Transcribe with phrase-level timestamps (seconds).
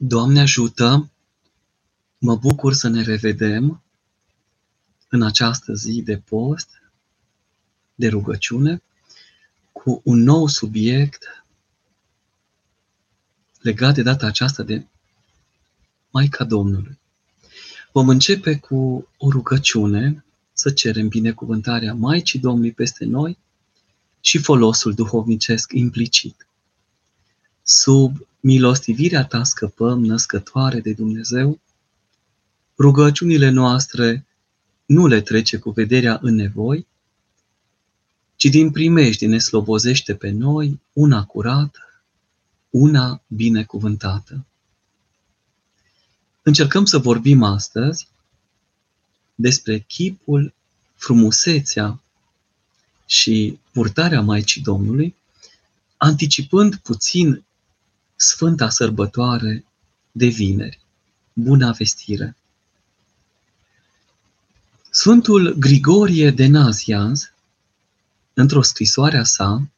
[0.00, 1.10] Doamne ajută!
[2.18, 3.82] Mă bucur să ne revedem
[5.08, 6.68] în această zi de post,
[7.94, 8.82] de rugăciune,
[9.72, 11.44] cu un nou subiect
[13.60, 14.86] legat de data aceasta de
[16.10, 16.98] Maica Domnului.
[17.92, 23.38] Vom începe cu o rugăciune să cerem binecuvântarea Maicii Domnului peste noi
[24.20, 26.46] și folosul duhovnicesc implicit.
[27.62, 31.60] Sub milostivirea ta scăpăm, născătoare de Dumnezeu,
[32.78, 34.26] rugăciunile noastre
[34.86, 36.86] nu le trece cu vederea în nevoi,
[38.36, 41.80] ci din primejde ne slobozește pe noi una curată,
[42.70, 44.46] una binecuvântată.
[46.42, 48.08] Încercăm să vorbim astăzi
[49.34, 50.54] despre chipul,
[50.94, 52.00] frumusețea
[53.06, 55.14] și purtarea Maicii Domnului,
[55.96, 57.44] anticipând puțin
[58.20, 59.64] Sfânta Sărbătoare
[60.12, 60.80] de Vineri,
[61.32, 62.36] Buna Vestire.
[64.90, 67.32] Sfântul Grigorie de Nazianz,
[68.34, 69.68] într-o scrisoare a sa,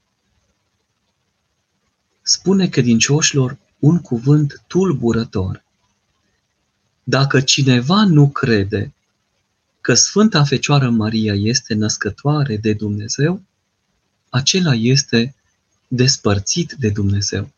[2.23, 5.64] spune credincioșilor un cuvânt tulburător.
[7.03, 8.92] Dacă cineva nu crede
[9.81, 13.42] că Sfânta Fecioară Maria este născătoare de Dumnezeu,
[14.29, 15.34] acela este
[15.89, 17.51] despărțit de Dumnezeu.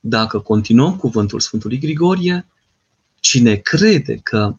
[0.00, 2.46] Dacă continuăm cuvântul Sfântului Grigorie,
[3.20, 4.58] cine crede că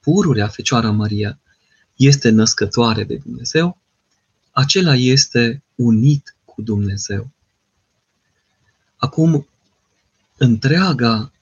[0.00, 1.38] pururea Fecioară Maria
[1.96, 3.78] este născătoare de Dumnezeu,
[4.50, 7.30] acela este unit cu Dumnezeu.
[8.96, 9.48] Acum,
[10.36, 11.32] întreaga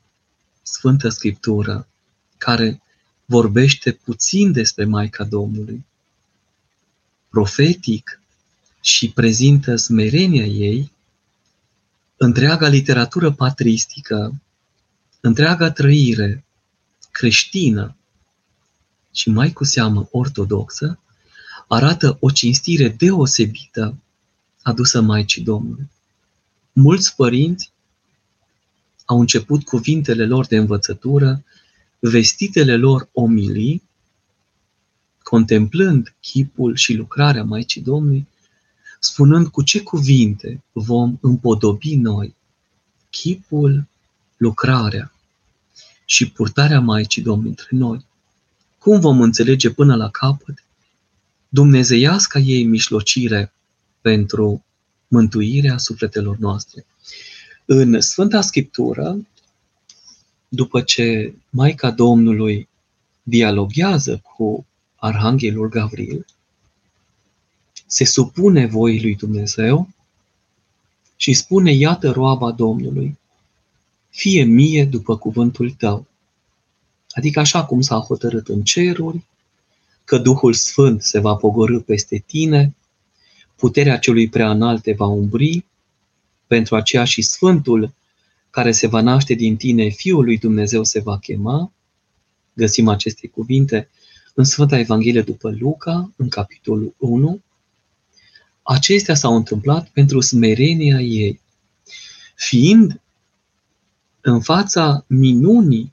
[0.62, 1.88] Sfântă Scriptură,
[2.38, 2.82] care
[3.24, 5.84] vorbește puțin despre Maica Domnului,
[7.28, 8.20] profetic
[8.80, 10.92] și prezintă smerenia ei,
[12.22, 14.40] întreaga literatură patristică,
[15.20, 16.44] întreaga trăire
[17.10, 17.96] creștină
[19.12, 20.98] și mai cu seamă ortodoxă,
[21.68, 23.96] arată o cinstire deosebită
[24.62, 25.90] adusă Maicii Domnului.
[26.72, 27.72] Mulți părinți
[29.04, 31.44] au început cuvintele lor de învățătură,
[31.98, 33.82] vestitele lor omilii,
[35.22, 38.26] contemplând chipul și lucrarea Maicii Domnului,
[39.02, 42.34] spunând cu ce cuvinte vom împodobi noi
[43.10, 43.86] chipul,
[44.36, 45.12] lucrarea
[46.04, 48.04] și purtarea Maicii Domnului între noi.
[48.78, 50.64] Cum vom înțelege până la capăt
[51.48, 53.52] dumnezeiasca ei mișlocire
[54.00, 54.64] pentru
[55.08, 56.86] mântuirea sufletelor noastre.
[57.64, 59.26] În Sfânta Scriptură,
[60.48, 62.68] după ce Maica Domnului
[63.22, 66.26] dialoghează cu Arhanghelul Gavril,
[67.92, 69.88] se supune voii lui Dumnezeu
[71.16, 73.18] și spune, iată roaba Domnului,
[74.10, 76.06] fie mie după cuvântul tău.
[77.10, 79.24] Adică așa cum s-a hotărât în ceruri,
[80.04, 82.74] că Duhul Sfânt se va pogorâ peste tine,
[83.56, 85.64] puterea celui prea înalt te va umbri,
[86.46, 87.92] pentru aceea și Sfântul
[88.50, 91.72] care se va naște din tine, Fiul lui Dumnezeu se va chema.
[92.52, 93.88] Găsim aceste cuvinte
[94.34, 97.40] în Sfânta Evanghelie după Luca, în capitolul 1,
[98.70, 101.40] acestea s-au întâmplat pentru smerenia ei,
[102.34, 103.00] fiind
[104.20, 105.92] în fața minunii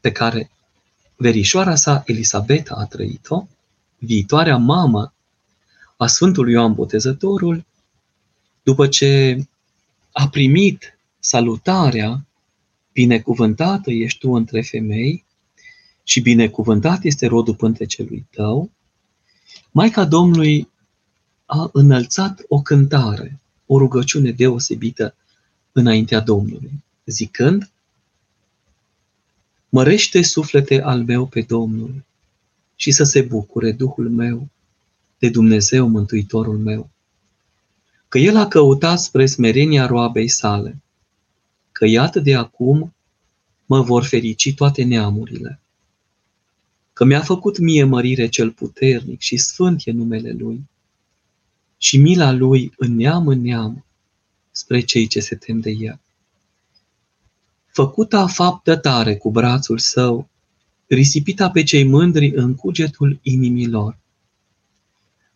[0.00, 0.50] pe care
[1.16, 3.46] verișoara sa Elisabeta a trăit-o,
[3.98, 5.14] viitoarea mamă
[5.96, 7.64] a Sfântului Ioan Botezătorul,
[8.62, 9.38] după ce
[10.12, 12.26] a primit salutarea,
[12.92, 15.24] binecuvântată ești tu între femei
[16.02, 18.70] și binecuvântat este rodul pântecelui tău,
[19.74, 20.68] Maica Domnului
[21.46, 25.14] a înălțat o cântare, o rugăciune deosebită
[25.72, 27.70] înaintea Domnului, zicând,
[29.68, 32.04] Mărește suflete al meu pe Domnul
[32.76, 34.48] și să se bucure Duhul meu
[35.18, 36.90] de Dumnezeu Mântuitorul meu.
[38.08, 40.82] Că El a căutat spre smerenia roabei sale,
[41.72, 42.94] că iată de acum
[43.66, 45.60] mă vor ferici toate neamurile
[46.92, 50.68] că mi-a făcut mie mărire cel puternic și sfânt e numele Lui
[51.76, 53.84] și mila Lui în neam în neam
[54.50, 56.00] spre cei ce se tem de El.
[57.66, 60.28] Făcuta faptă tare cu brațul său,
[60.86, 63.98] risipita pe cei mândri în cugetul inimilor.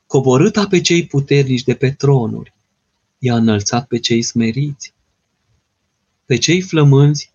[0.06, 2.54] Coborâta pe cei puternici de pe tronuri,
[3.18, 4.94] i-a înălțat pe cei smeriți.
[6.24, 7.32] Pe cei flămânzi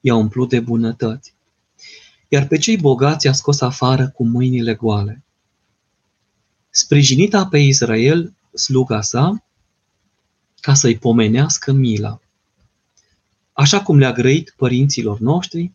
[0.00, 1.34] i-a umplut de bunătăți
[2.28, 5.22] iar pe cei bogați a scos afară cu mâinile goale.
[6.70, 9.44] Sprijinita pe Israel, sluga sa,
[10.60, 12.20] ca să-i pomenească mila.
[13.52, 15.72] așa cum le-a grăit părinților noștri,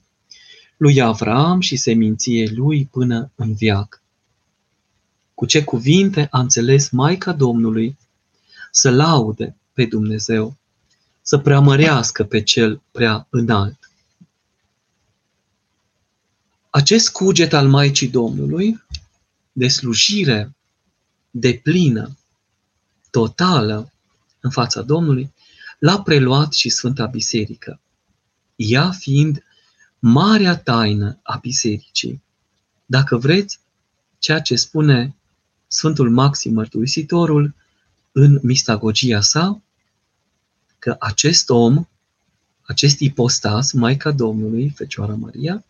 [0.77, 4.01] lui Avram și seminție lui până în viac.
[5.33, 7.97] Cu ce cuvinte a înțeles Maica Domnului
[8.71, 10.57] să laude pe Dumnezeu,
[11.21, 13.82] să preamărească pe cel prea înalt.
[16.75, 18.83] Acest cuget al Maicii Domnului,
[19.51, 20.55] de slujire
[21.31, 22.17] de plină,
[23.09, 23.91] totală
[24.39, 25.33] în fața Domnului,
[25.79, 27.79] l-a preluat și Sfânta Biserică,
[28.55, 29.43] ea fiind
[29.99, 32.23] marea taină a bisericii.
[32.85, 33.59] Dacă vreți,
[34.19, 35.15] ceea ce spune
[35.67, 37.55] Sfântul Maxim Mărturisitorul
[38.11, 39.61] în mistagogia sa,
[40.79, 41.85] că acest om,
[42.61, 45.63] acest ipostas, Maica Domnului, Fecioara Maria,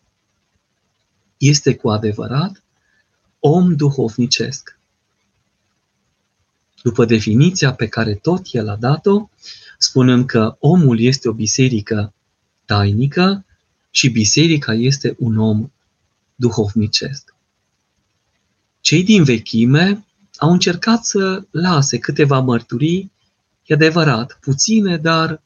[1.47, 2.63] este cu adevărat
[3.39, 4.79] om duhovnicesc.
[6.81, 9.29] După definiția pe care tot el a dat-o,
[9.77, 12.13] spunând că omul este o biserică
[12.65, 13.45] tainică
[13.91, 15.71] și biserica este un om
[16.35, 17.35] duhovnicesc.
[18.81, 20.05] Cei din vechime
[20.37, 23.11] au încercat să lase câteva mărturii,
[23.65, 25.41] e adevărat, puține, dar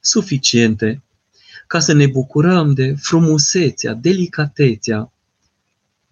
[0.00, 1.02] suficiente,
[1.66, 5.10] ca să ne bucurăm de frumusețea, delicatețea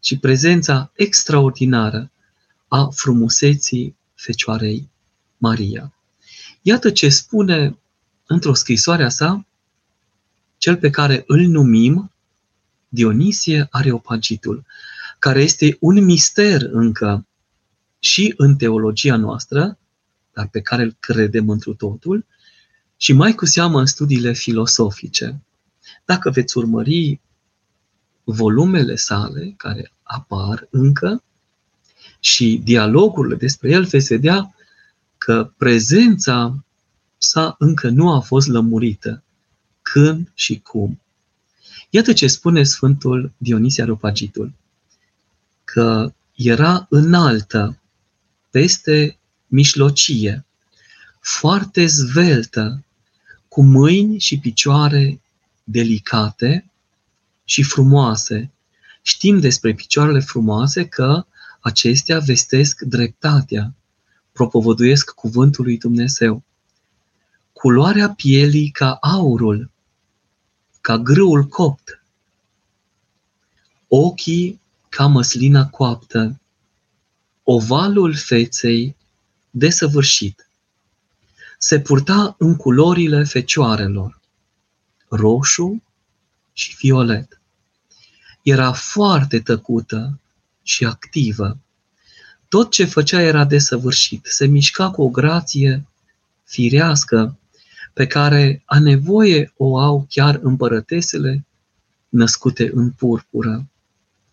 [0.04, 2.10] și prezența extraordinară
[2.68, 4.88] a frumuseții Fecioarei
[5.36, 5.94] Maria.
[6.62, 7.78] Iată ce spune
[8.26, 9.46] într-o scrisoare a sa
[10.58, 12.12] cel pe care îl numim
[12.88, 14.64] Dionisie Areopagitul,
[15.18, 17.26] care este un mister încă
[17.98, 19.78] și în teologia noastră,
[20.32, 22.26] dar pe care îl credem întru totul,
[22.96, 25.42] și mai cu seamă în studiile filosofice.
[26.04, 27.20] Dacă veți urmări
[28.24, 31.22] volumele sale, care apar încă,
[32.20, 34.54] și dialogurile despre el, veți vedea
[35.18, 36.64] că prezența
[37.18, 39.22] sa încă nu a fost lămurită.
[39.82, 41.00] Când și cum.
[41.90, 44.52] Iată ce spune Sfântul Dionisie Aropagitul,
[45.64, 47.78] că era înaltă,
[48.50, 50.44] peste mișlocie,
[51.20, 52.84] foarte zveltă,
[53.48, 55.20] cu mâini și picioare
[55.64, 56.70] delicate
[57.44, 58.50] și frumoase.
[59.02, 61.26] Știm despre picioarele frumoase că
[61.60, 63.74] acestea vestesc dreptatea,
[64.32, 66.42] propovăduiesc cuvântul lui Dumnezeu.
[67.52, 69.70] Culoarea pielii ca aurul,
[70.80, 72.02] ca grâul copt,
[73.88, 76.40] ochii ca măslina coaptă,
[77.42, 78.96] ovalul feței
[79.50, 80.48] desăvârșit.
[81.58, 84.20] Se purta în culorile fecioarelor,
[85.08, 85.82] roșu
[86.54, 87.40] și violet.
[88.42, 90.18] Era foarte tăcută
[90.62, 91.58] și activă.
[92.48, 95.86] Tot ce făcea era desăvârșit, se mișca cu o grație
[96.44, 97.38] firească
[97.92, 101.44] pe care a nevoie o au chiar împărătesele
[102.08, 103.66] născute în purpură.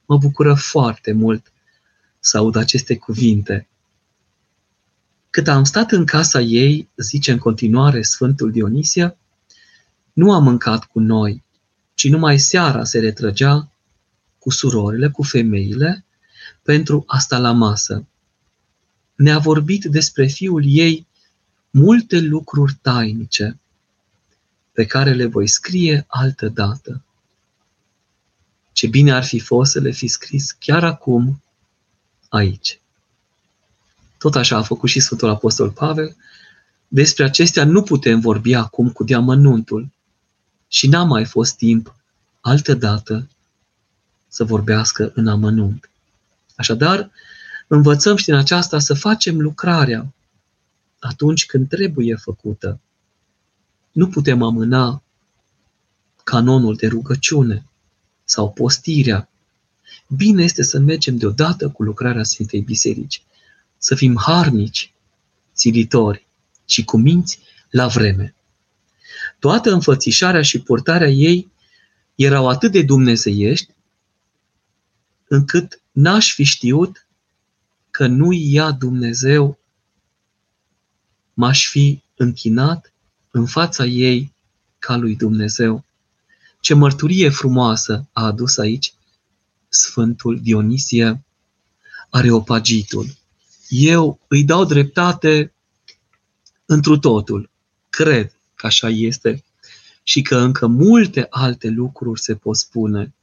[0.05, 1.51] Mă bucură foarte mult
[2.19, 3.67] să aud aceste cuvinte.
[5.29, 9.17] Cât am stat în casa ei, zice în continuare Sfântul Dionisia,
[10.13, 11.43] nu a mâncat cu noi,
[12.01, 13.71] ci numai seara se retrăgea
[14.39, 16.05] cu surorile, cu femeile,
[16.61, 18.05] pentru a sta la masă.
[19.15, 21.07] Ne-a vorbit despre fiul ei
[21.69, 23.59] multe lucruri tainice,
[24.71, 27.03] pe care le voi scrie altă dată.
[28.71, 31.43] Ce bine ar fi fost să le fi scris chiar acum,
[32.29, 32.79] aici.
[34.17, 36.15] Tot așa a făcut și Sfântul Apostol Pavel.
[36.87, 39.91] Despre acestea nu putem vorbi acum cu deamănuntul
[40.73, 41.95] și n-a mai fost timp
[42.41, 43.27] altă dată
[44.27, 45.89] să vorbească în amănunt.
[46.55, 47.11] Așadar,
[47.67, 50.13] învățăm și din aceasta să facem lucrarea
[50.99, 52.79] atunci când trebuie făcută.
[53.91, 55.03] Nu putem amâna
[56.23, 57.65] canonul de rugăciune
[58.23, 59.29] sau postirea.
[60.07, 63.23] Bine este să mergem deodată cu lucrarea Sfintei Biserici,
[63.77, 64.93] să fim harnici,
[65.55, 66.27] țilitori
[66.65, 68.35] și cu minți la vreme.
[69.41, 71.51] Toată înfățișarea și purtarea ei
[72.15, 73.73] erau atât de dumnezeiești,
[75.27, 77.07] încât n-aș fi știut
[77.91, 79.59] că nu ia Dumnezeu,
[81.33, 82.93] m-aș fi închinat
[83.31, 84.33] în fața ei
[84.79, 85.85] ca lui Dumnezeu.
[86.59, 88.93] Ce mărturie frumoasă a adus aici
[89.69, 91.23] Sfântul Dionisie
[92.09, 93.17] Areopagitul.
[93.69, 95.53] Eu îi dau dreptate
[96.65, 97.49] întru totul.
[97.89, 99.43] Cred că așa este
[100.03, 103.13] și că încă multe alte lucruri se pot spune.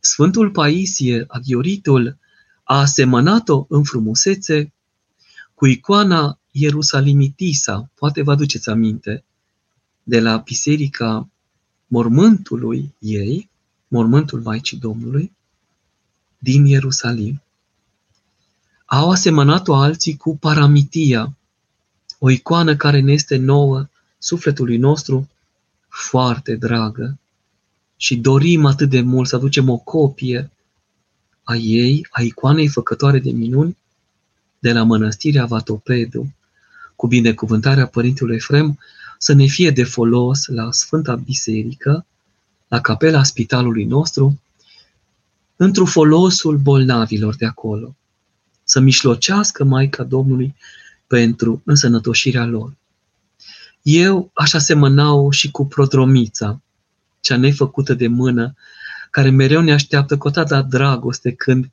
[0.00, 2.18] Sfântul Paisie, Aghioritul,
[2.64, 4.72] a asemănat-o în frumusețe
[5.54, 9.24] cu icoana Ierusalimitisa, poate vă aduceți aminte,
[10.02, 11.28] de la biserica
[11.86, 13.50] mormântului ei,
[13.88, 15.32] mormântul Maicii Domnului,
[16.38, 17.42] din Ierusalim.
[18.84, 21.36] Au asemănat-o alții cu paramitia,
[22.18, 23.88] o icoană care ne este nouă
[24.18, 25.28] sufletului nostru
[25.88, 27.18] foarte dragă
[27.96, 30.50] și dorim atât de mult să aducem o copie
[31.42, 33.76] a ei, a icoanei făcătoare de minuni,
[34.58, 36.34] de la mănăstirea Vatopedu,
[36.96, 38.78] cu binecuvântarea Părintelui Efrem,
[39.18, 42.06] să ne fie de folos la Sfânta Biserică,
[42.68, 44.40] la capela spitalului nostru,
[45.56, 47.96] într folosul bolnavilor de acolo,
[48.64, 50.54] să mișlocească Maica Domnului
[51.06, 52.72] pentru însănătoșirea lor.
[53.88, 56.62] Eu aș asemăna-o și cu prodromița,
[57.20, 58.54] cea nefăcută de mână,
[59.10, 61.70] care mereu ne așteaptă cu atâta dragoste când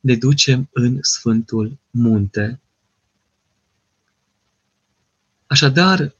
[0.00, 2.60] ne ducem în Sfântul Munte.
[5.46, 6.14] Așadar,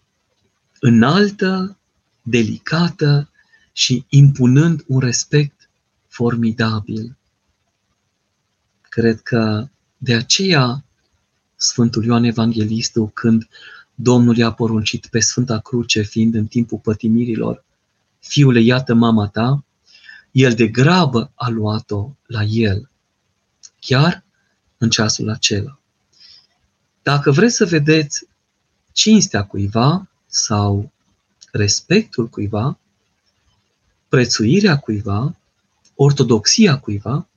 [0.80, 1.76] înaltă,
[2.22, 3.30] delicată
[3.72, 5.68] și impunând un respect
[6.08, 7.16] formidabil.
[8.82, 10.84] Cred că de aceea
[11.56, 13.48] Sfântul Ioan Evanghelistul, când
[13.98, 17.64] Domnul i-a poruncit pe Sfânta Cruce, fiind în timpul pătimirilor,
[18.18, 19.64] Fiule, iată mama ta,
[20.30, 22.90] el de grabă a luat-o la el,
[23.80, 24.24] chiar
[24.78, 25.80] în ceasul acela.
[27.02, 28.26] Dacă vreți să vedeți
[28.92, 30.92] cinstea cuiva sau
[31.52, 32.78] respectul cuiva,
[34.08, 35.36] prețuirea cuiva,
[35.94, 37.28] ortodoxia cuiva,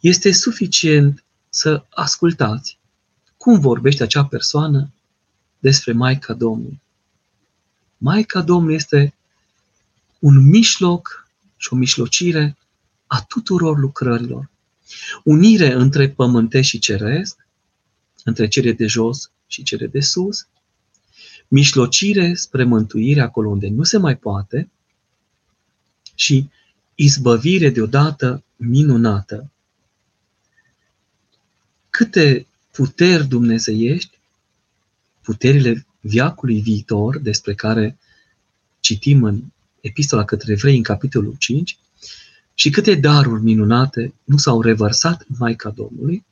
[0.00, 2.78] este suficient să ascultați
[3.36, 4.93] cum vorbește acea persoană
[5.64, 6.80] despre Maica Domnului.
[7.98, 9.14] Maica Domnului este
[10.18, 12.56] un mijloc și o mișlocire
[13.06, 14.50] a tuturor lucrărilor.
[15.22, 17.46] Unire între pământesc și ceresc,
[18.24, 20.46] între cele de jos și cele de sus,
[21.48, 24.70] mișlocire spre mântuire acolo unde nu se mai poate
[26.14, 26.48] și
[26.94, 29.50] izbăvire deodată minunată.
[31.90, 34.18] Câte puteri dumnezeiești,
[35.24, 37.98] puterile viacului viitor, despre care
[38.80, 39.42] citim în
[39.80, 41.78] Epistola către Evrei, în capitolul 5,
[42.54, 46.24] și câte daruri minunate nu s-au revărsat în Maica Domnului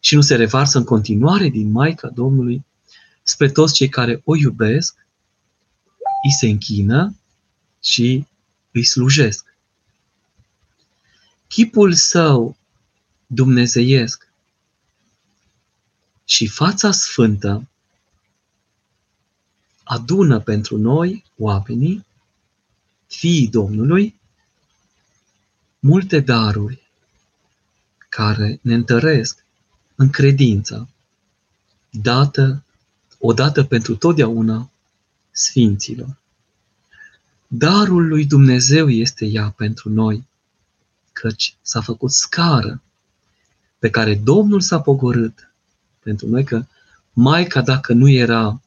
[0.00, 2.64] și nu se revarsă în continuare din Maica Domnului
[3.22, 4.94] spre toți cei care o iubesc,
[6.24, 7.16] îi se închină
[7.82, 8.26] și
[8.70, 9.56] îi slujesc.
[11.48, 12.56] Chipul său
[13.26, 14.28] dumnezeiesc
[16.24, 17.68] și fața sfântă
[19.92, 22.04] adună pentru noi, oamenii,
[23.06, 24.20] fiii Domnului,
[25.78, 26.90] multe daruri
[28.08, 29.44] care ne întăresc
[29.94, 30.88] în credința,
[31.90, 32.64] dată
[33.18, 34.70] odată pentru totdeauna
[35.30, 36.16] Sfinților.
[37.46, 40.26] Darul lui Dumnezeu este ea pentru noi,
[41.12, 42.82] căci s-a făcut scară
[43.78, 45.52] pe care Domnul s-a pogorât
[46.02, 46.64] pentru noi, că
[47.12, 48.62] Maica dacă nu era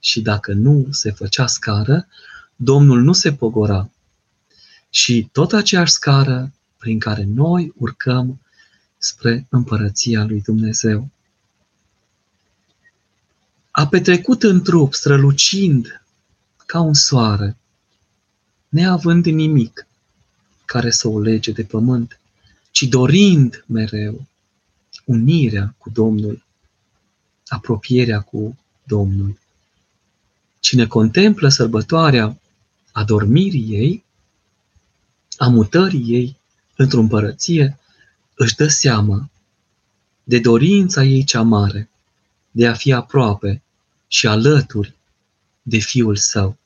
[0.00, 2.06] și dacă nu se făcea scară,
[2.56, 3.90] Domnul nu se pogora.
[4.90, 8.40] Și tot aceeași scară prin care noi urcăm
[8.98, 11.10] spre împărăția lui Dumnezeu
[13.78, 16.02] a petrecut în trup, strălucind
[16.66, 17.56] ca un soare,
[18.68, 19.86] neavând nimic
[20.64, 22.20] care să o lege de pământ,
[22.70, 24.26] ci dorind mereu
[25.04, 26.44] unirea cu Domnul,
[27.46, 29.38] apropierea cu Domnul.
[30.60, 32.40] Cine contemplă sărbătoarea
[32.92, 34.04] adormirii ei,
[35.36, 36.36] a mutării ei
[36.76, 37.78] într-o împărăție,
[38.34, 39.30] își dă seama
[40.24, 41.90] de dorința ei cea mare
[42.50, 43.62] de a fi aproape
[44.08, 44.94] și alături
[45.62, 46.56] de Fiul Său.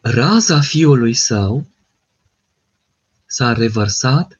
[0.00, 1.66] Raza Fiului Său
[3.26, 4.38] s-a revărsat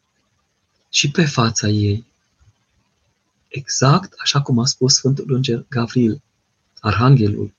[0.90, 2.04] și pe fața ei.
[3.56, 6.22] Exact așa cum a spus Sfântul Înger Gavril,
[6.80, 7.52] Arhanghelul,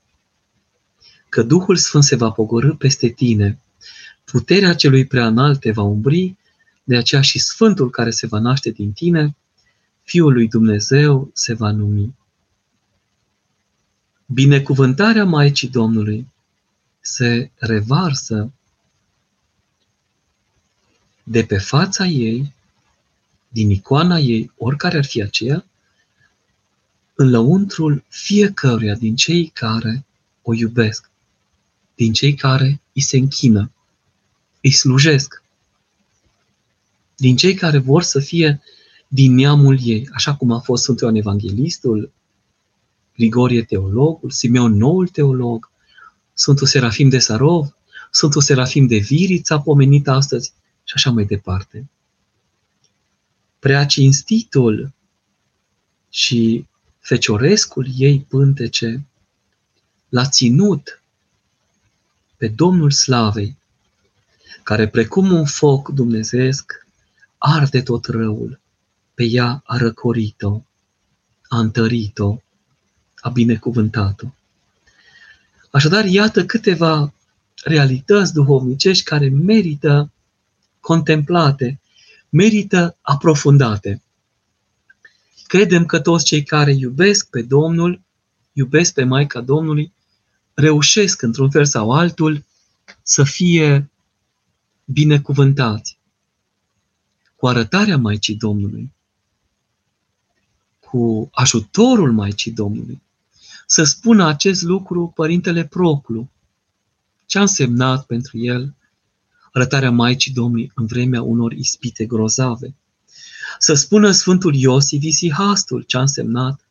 [1.30, 3.60] că Duhul Sfânt se va pogorâ peste tine,
[4.24, 6.36] puterea celui prea înalt te va umbri,
[6.84, 9.36] de aceea și Sfântul care se va naște din tine
[10.04, 12.16] Fiul lui Dumnezeu se va numi.
[14.26, 16.28] Binecuvântarea Maicii Domnului
[17.00, 18.52] se revarsă
[21.24, 22.54] de pe fața ei,
[23.48, 25.66] din icoana ei, oricare ar fi aceea,
[27.20, 30.06] în lăuntrul fiecăruia din cei care
[30.42, 31.10] o iubesc,
[31.96, 33.72] din cei care îi se închină,
[34.62, 35.44] îi slujesc,
[37.16, 38.62] din cei care vor să fie
[39.08, 42.12] din neamul ei, așa cum a fost Sfântul Ioan Evanghelistul,
[43.16, 45.72] Grigorie teologul, Simeon noul teolog,
[46.34, 47.76] Sfântul Serafim de Sarov,
[48.12, 51.90] Sfântul Serafim de Virița pomenit astăzi și așa mai departe.
[53.60, 54.94] Prea cinstitul
[56.10, 56.68] și
[57.08, 59.06] feciorescul ei pântece
[60.10, 61.02] l-a ținut
[62.38, 63.58] pe Domnul Slavei,
[64.64, 66.86] care precum un foc dumnezeesc
[67.38, 68.60] arde tot răul,
[69.14, 70.62] pe ea a răcorit-o,
[71.48, 72.38] a întărit-o,
[73.20, 74.28] a binecuvântat-o.
[75.72, 77.14] Așadar, iată câteva
[77.64, 80.12] realități duhovnicești care merită
[80.80, 81.80] contemplate,
[82.30, 84.02] merită aprofundate.
[85.48, 88.02] Credem că toți cei care iubesc pe Domnul,
[88.54, 89.94] iubesc pe Maica Domnului,
[90.54, 92.46] reușesc într-un fel sau altul
[93.04, 93.92] să fie
[94.86, 95.98] binecuvântați
[97.36, 98.94] cu arătarea Maicii Domnului,
[100.80, 103.02] cu ajutorul Maicii Domnului.
[103.66, 106.30] Să spună acest lucru Părintele Proclu.
[107.26, 108.76] Ce a însemnat pentru el
[109.52, 112.76] arătarea Maicii Domnului în vremea unor ispite grozave?
[113.58, 116.68] Să spună Sfântul Iosif Isihastul ce a însemnat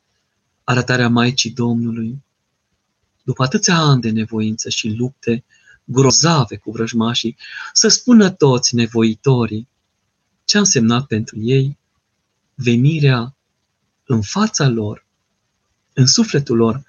[0.64, 2.24] arătarea Maicii Domnului.
[3.22, 5.44] După atâția ani de nevoință și lupte
[5.84, 7.36] grozave cu vrăjmașii,
[7.72, 9.68] să spună toți nevoitorii
[10.44, 11.78] ce a însemnat pentru ei
[12.54, 13.36] venirea
[14.04, 15.06] în fața lor,
[15.92, 16.82] în sufletul lor,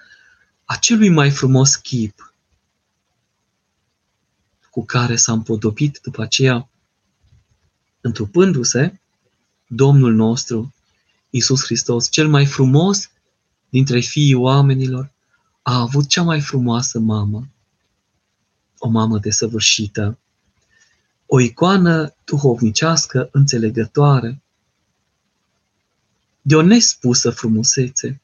[0.65, 2.33] a celui mai frumos chip
[4.69, 6.69] cu care s-a împodobit după aceea,
[8.01, 9.01] întrupându-se,
[9.67, 10.73] Domnul nostru,
[11.29, 13.09] Isus Hristos, cel mai frumos
[13.69, 15.11] dintre fiii oamenilor,
[15.61, 17.47] a avut cea mai frumoasă mamă,
[18.77, 20.17] o mamă desăvârșită,
[21.25, 24.41] o icoană duhovnicească înțelegătoare,
[26.41, 28.21] de o nespusă frumusețe,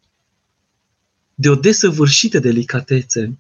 [1.36, 3.38] de o desăvârșită delicatețe,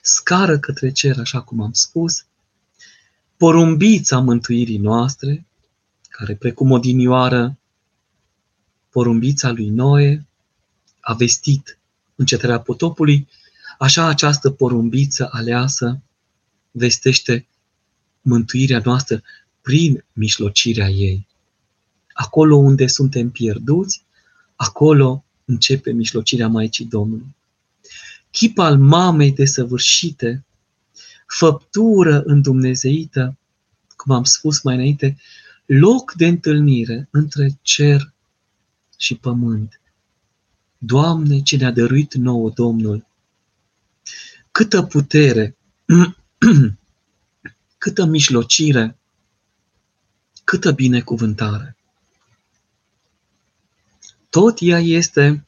[0.00, 2.24] scară către cer, așa cum am spus,
[3.36, 5.46] porumbița mântuirii noastre,
[6.16, 7.58] care precum o dinioară,
[8.90, 10.26] porumbița lui Noe,
[11.00, 11.78] a vestit
[12.14, 13.28] încetarea potopului,
[13.78, 16.00] așa această porumbiță aleasă
[16.70, 17.46] vestește
[18.20, 19.22] mântuirea noastră
[19.60, 21.26] prin mișlocirea ei.
[22.12, 24.04] Acolo unde suntem pierduți,
[24.54, 27.34] acolo începe mișlocirea Maicii Domnului.
[28.30, 30.44] Chip al mamei desăvârșite,
[31.26, 33.36] făptură îndumnezeită,
[33.96, 35.16] cum am spus mai înainte,
[35.66, 38.12] loc de întâlnire între cer
[38.98, 39.80] și pământ.
[40.78, 43.06] Doamne, ce ne-a dăruit nouă Domnul,
[44.50, 45.56] câtă putere,
[47.78, 48.98] câtă mișlocire,
[50.44, 51.76] câtă binecuvântare.
[54.30, 55.46] Tot ea este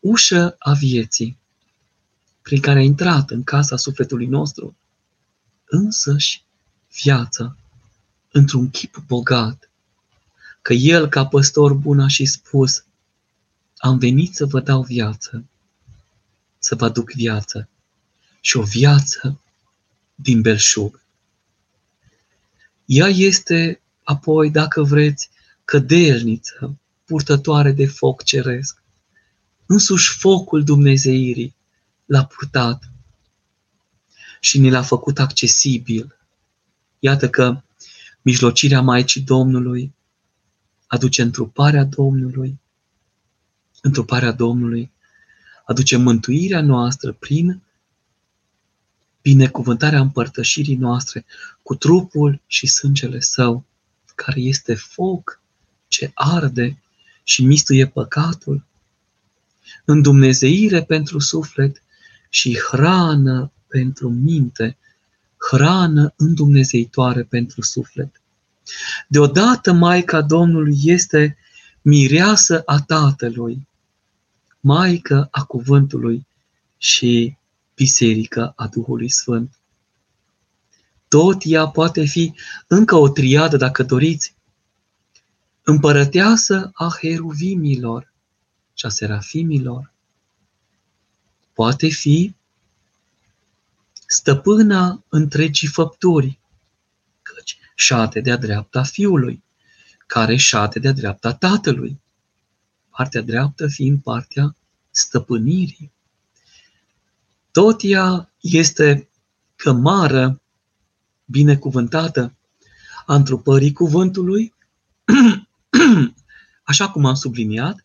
[0.00, 1.38] ușă a vieții
[2.42, 4.76] prin care a intrat în casa sufletului nostru,
[5.64, 6.42] însăși
[7.02, 7.56] viața,
[8.32, 9.70] într-un chip bogat,
[10.62, 12.84] că El, ca păstor bun, a și spus,
[13.76, 15.44] am venit să vă dau viață,
[16.58, 17.68] să vă aduc viață
[18.40, 19.40] și o viață
[20.14, 21.00] din belșug.
[22.84, 25.30] Ea este apoi, dacă vreți,
[25.64, 28.82] cădelniță, purtătoare de foc ceresc.
[29.66, 31.54] Însuși focul Dumnezeirii
[32.04, 32.90] l-a purtat
[34.40, 36.16] și ni l-a făcut accesibil.
[36.98, 37.62] Iată că
[38.22, 39.94] mijlocirea Maicii Domnului
[40.86, 42.58] aduce întruparea Domnului,
[43.82, 44.90] întruparea Domnului
[45.64, 47.62] aduce mântuirea noastră prin
[49.22, 51.24] binecuvântarea împărtășirii noastre
[51.62, 53.64] cu trupul și sângele său,
[54.14, 55.40] care este foc
[55.88, 56.82] ce arde
[57.22, 58.64] și mistuie păcatul,
[59.84, 61.82] îndumnezeire pentru suflet
[62.28, 64.76] și hrană pentru minte,
[65.48, 68.22] hrană îndumnezeitoare pentru suflet.
[69.08, 71.36] Deodată Maica Domnului este
[71.82, 73.68] mireasă a Tatălui,
[74.60, 76.26] Maică a Cuvântului
[76.78, 77.36] și
[77.74, 79.58] Biserică a Duhului Sfânt.
[81.08, 82.34] Tot ea poate fi
[82.66, 84.34] încă o triadă, dacă doriți,
[85.62, 88.12] împărăteasă a heruvimilor
[88.74, 89.92] și a serafimilor.
[91.52, 92.34] Poate fi
[94.10, 96.38] stăpâna întregii făpturi,
[97.22, 99.42] căci șade de-a dreapta Fiului,
[100.06, 102.00] care șade de-a dreapta Tatălui,
[102.90, 104.56] partea dreaptă fiind partea
[104.90, 105.92] stăpânirii.
[107.50, 109.08] Tot ea este
[109.56, 110.40] cămară
[111.24, 112.34] binecuvântată
[113.06, 114.54] a întrupării cuvântului,
[116.70, 117.84] așa cum am subliniat,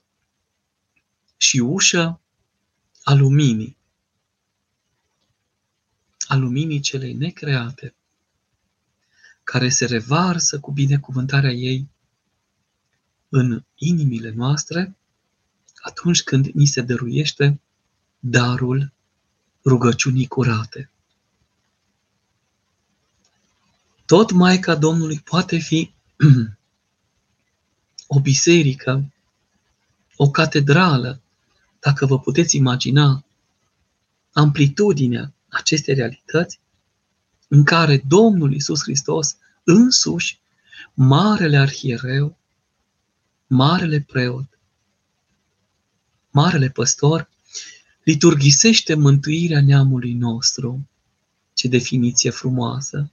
[1.38, 2.19] și ușă
[3.03, 3.77] a luminii,
[6.27, 7.95] a luminii celei necreate,
[9.43, 11.88] care se revarsă cu binecuvântarea ei
[13.29, 14.95] în inimile noastre
[15.81, 17.59] atunci când ni se dăruiește
[18.19, 18.93] darul
[19.65, 20.89] rugăciunii curate.
[24.05, 25.93] Tot Maica Domnului poate fi
[28.07, 29.13] o biserică,
[30.15, 31.21] o catedrală,
[31.79, 33.25] dacă vă puteți imagina
[34.33, 36.60] amplitudinea acestei realități,
[37.48, 40.39] în care Domnul Isus Hristos însuși,
[40.94, 42.38] Marele Arhiereu,
[43.48, 44.60] Marele Preot,
[46.32, 47.30] Marele Păstor,
[48.04, 50.88] liturghisește mântuirea neamului nostru.
[51.54, 53.12] Ce definiție frumoasă!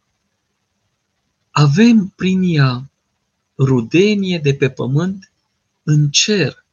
[1.51, 2.91] Avem prin ea
[3.59, 5.33] rudenie de pe pământ
[5.83, 6.65] în cer.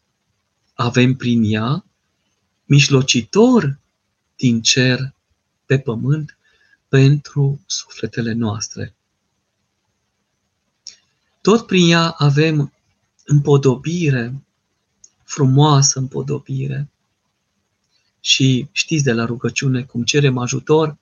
[0.74, 1.86] Avem prin ea
[2.66, 3.80] mijlocitor
[4.36, 5.14] din cer
[5.70, 6.38] pe pământ
[6.88, 8.96] pentru sufletele noastre.
[11.42, 12.74] Tot prin ea avem
[13.26, 14.44] împodobire,
[15.24, 16.90] frumoasă împodobire.
[18.20, 20.98] Și știți de la rugăciune cum cerem ajutor,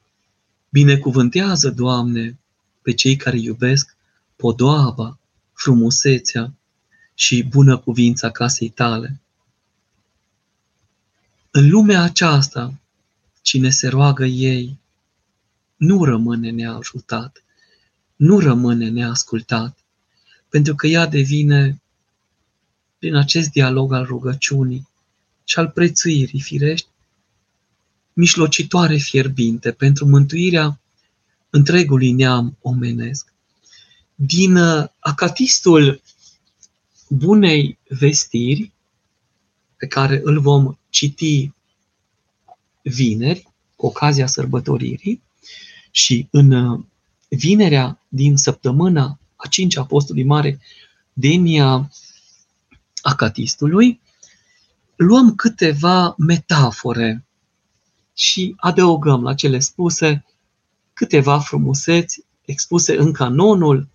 [0.70, 2.40] binecuvântează, Doamne,
[2.82, 3.96] pe cei care iubesc
[4.36, 5.20] podoaba,
[5.54, 6.54] frumusețea
[7.14, 9.20] și bună cuvința casei tale.
[11.52, 12.74] În lumea aceasta,
[13.48, 14.80] cine se roagă ei,
[15.76, 17.44] nu rămâne neajutat,
[18.16, 19.78] nu rămâne neascultat,
[20.50, 21.82] pentru că ea devine,
[23.00, 24.88] prin acest dialog al rugăciunii
[25.44, 26.88] și al prețuirii firești,
[28.14, 30.80] mișlocitoare fierbinte pentru mântuirea
[31.50, 33.34] întregului neam omenesc.
[34.16, 36.02] Din uh, acatistul
[37.10, 38.72] bunei vestiri,
[39.78, 41.52] pe care îl vom citi
[42.88, 45.22] vineri, cu ocazia sărbătoririi,
[45.92, 46.84] și în uh,
[47.30, 50.60] vinerea din săptămâna a cincea apostolului mare,
[51.14, 51.92] denia
[53.02, 54.02] acatistului,
[54.96, 57.26] luăm câteva metafore
[58.14, 60.26] și adăugăm la cele spuse
[60.94, 63.88] câteva frumuseți expuse în canonul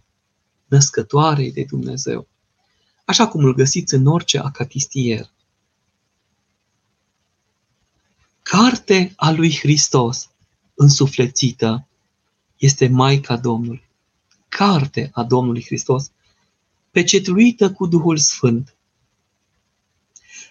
[0.66, 2.28] născătoarei de Dumnezeu,
[3.05, 5.31] așa cum îl găsiți în orice acatistier.
[8.42, 10.31] Carte a lui Hristos,
[10.74, 11.87] însuflețită,
[12.57, 13.88] este Maica Domnului.
[14.48, 16.11] Carte a Domnului Hristos,
[16.90, 18.74] pecetluită cu Duhul Sfânt.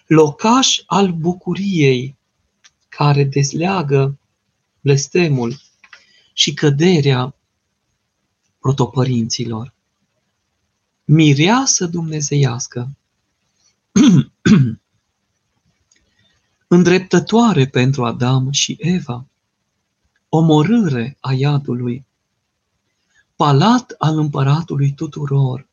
[0.06, 2.16] Locaș al bucuriei
[2.88, 4.18] care dezleagă
[4.80, 5.60] blestemul
[6.32, 7.34] și căderea
[8.58, 9.74] protopărinților.
[11.04, 12.96] Mireasă dumnezeiască,
[16.74, 19.26] îndreptătoare pentru Adam și Eva,
[20.28, 22.06] omorâre a iadului,
[23.36, 25.68] palat al împăratului tuturor,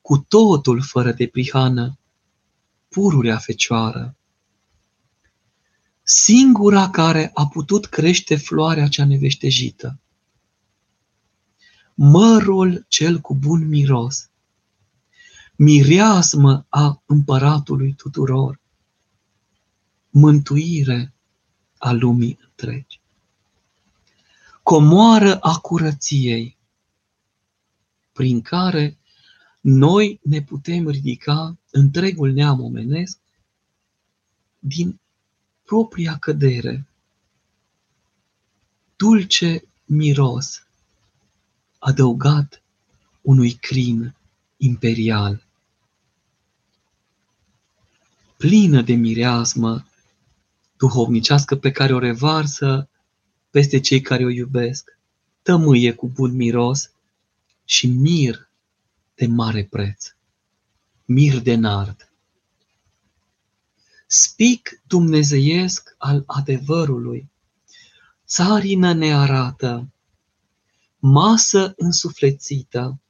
[0.00, 1.98] cu totul fără de prihană,
[2.88, 4.16] pururea fecioară,
[6.02, 9.98] singura care a putut crește floarea cea neveștejită.
[11.94, 14.30] Mărul cel cu bun miros,
[15.56, 18.64] mireasmă a împăratului tuturor,
[20.16, 21.12] mântuire
[21.78, 23.00] a lumii întregi.
[24.62, 26.56] Comoară a curăției,
[28.12, 28.98] prin care
[29.60, 33.18] noi ne putem ridica întregul neam omenesc
[34.58, 35.00] din
[35.64, 36.86] propria cădere,
[38.96, 40.66] dulce miros,
[41.78, 42.62] adăugat
[43.20, 44.14] unui crin
[44.56, 45.46] imperial.
[48.36, 49.86] Plină de mireasmă
[50.76, 52.88] duhovnicească pe care o revarsă
[53.50, 54.98] peste cei care o iubesc,
[55.42, 56.90] tămâie cu bun miros
[57.64, 58.50] și mir
[59.14, 60.14] de mare preț,
[61.04, 62.10] mir de nard
[64.06, 67.30] spic dumnezeiesc al adevărului.
[68.26, 69.92] Țarină ne arată,
[70.98, 73.00] masă însuflețită,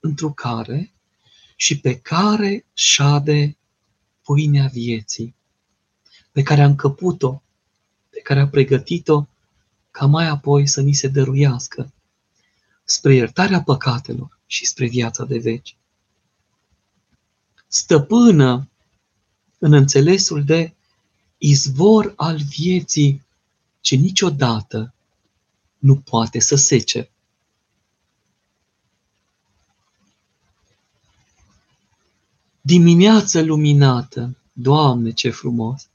[0.00, 0.94] într-o care
[1.56, 3.56] și pe care șade
[4.22, 5.34] pâinea vieții,
[6.34, 7.42] pe care a încăput-o,
[8.10, 9.26] pe care a pregătit-o
[9.90, 11.92] ca mai apoi să ni se dăruiască
[12.84, 15.76] spre iertarea păcatelor și spre viața de veci.
[17.66, 18.68] Stăpână
[19.58, 20.74] în înțelesul de
[21.38, 23.22] izvor al vieții
[23.80, 24.94] ce niciodată
[25.78, 27.10] nu poate să sece.
[32.60, 35.88] Dimineață luminată, Doamne, ce frumos!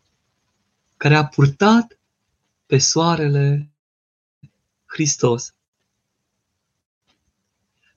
[0.99, 1.99] Care a purtat
[2.65, 3.69] pe soarele
[4.85, 5.53] Hristos.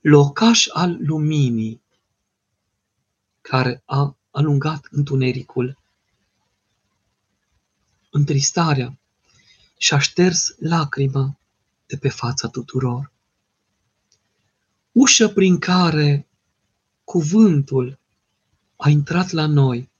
[0.00, 1.82] Locaș al luminii
[3.40, 5.78] care a alungat întunericul,
[8.10, 8.98] întristarea
[9.76, 11.38] și a șters lacrima
[11.86, 13.12] de pe fața tuturor.
[14.92, 16.26] Ușă prin care
[17.04, 17.98] cuvântul
[18.76, 19.90] a intrat la noi,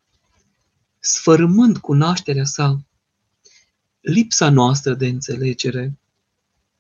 [0.99, 2.85] sfărâmând cunoașterea sa,
[4.03, 5.99] lipsa noastră de înțelegere,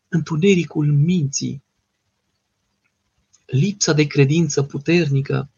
[0.09, 1.63] întunericul minții,
[3.47, 5.49] lipsa de credință puternică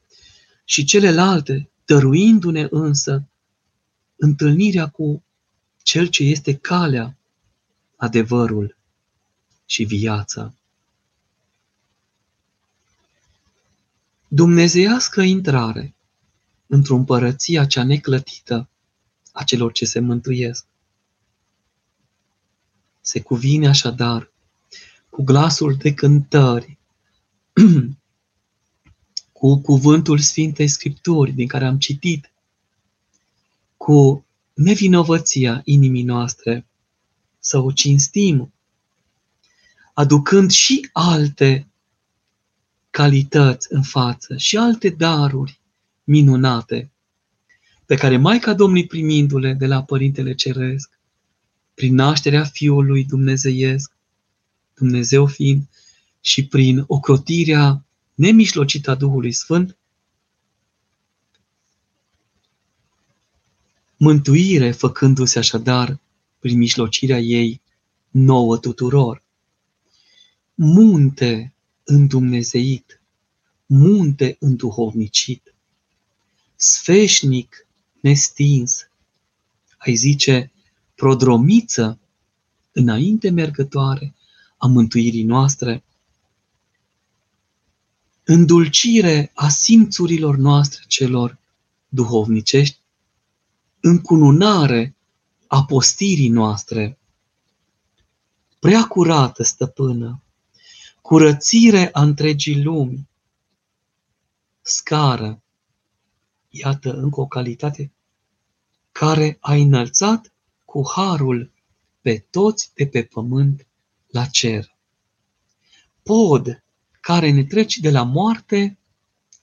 [0.64, 3.24] și celelalte, dăruindu-ne însă
[4.16, 5.22] întâlnirea cu
[5.82, 7.16] cel ce este calea,
[7.96, 8.76] adevărul
[9.66, 10.54] și viața.
[14.28, 15.94] Dumnezeiască intrare
[16.66, 18.68] într-o împărăția cea neclătită
[19.32, 20.66] a celor ce se mântuiesc.
[23.06, 24.32] Se cuvine așadar
[25.10, 26.78] cu glasul de cântări,
[29.32, 32.32] cu cuvântul Sfintei Scripturi din care am citit,
[33.76, 36.66] cu nevinovăția inimii noastre,
[37.38, 38.52] să o cinstim,
[39.94, 41.68] aducând și alte
[42.90, 45.60] calități în față și alte daruri
[46.04, 46.90] minunate
[47.86, 50.93] pe care Maica Domnului primindu-le de la Părintele Ceresc,
[51.74, 53.92] prin nașterea Fiului Dumnezeiesc,
[54.74, 55.68] Dumnezeu fiind,
[56.20, 57.84] și prin ocrotirea
[58.14, 59.76] nemișlocită a Duhului Sfânt,
[63.96, 66.00] mântuire făcându-se așadar
[66.38, 67.60] prin mijlocirea ei
[68.10, 69.22] nouă tuturor.
[70.54, 73.00] Munte îndumnezeit,
[73.66, 75.54] munte înduhovnicit,
[76.56, 77.66] sfeșnic
[78.00, 78.88] nestins,
[79.78, 80.52] ai zice,
[80.94, 81.98] prodromiță
[82.72, 84.14] înainte mergătoare
[84.56, 85.84] a mântuirii noastre,
[88.24, 91.38] îndulcire a simțurilor noastre celor
[91.88, 92.78] duhovnicești,
[93.80, 94.96] încununare
[95.46, 96.98] a postirii noastre,
[98.58, 100.22] prea curată stăpână,
[101.00, 103.08] curățire a întregii lumi,
[104.60, 105.42] scară,
[106.48, 107.92] iată încă o calitate,
[108.92, 110.33] care a înălțat
[110.74, 111.52] cu harul
[112.00, 113.66] pe toți de pe pământ
[114.06, 114.76] la cer.
[116.02, 116.64] Pod
[117.00, 118.78] care ne treci de la moarte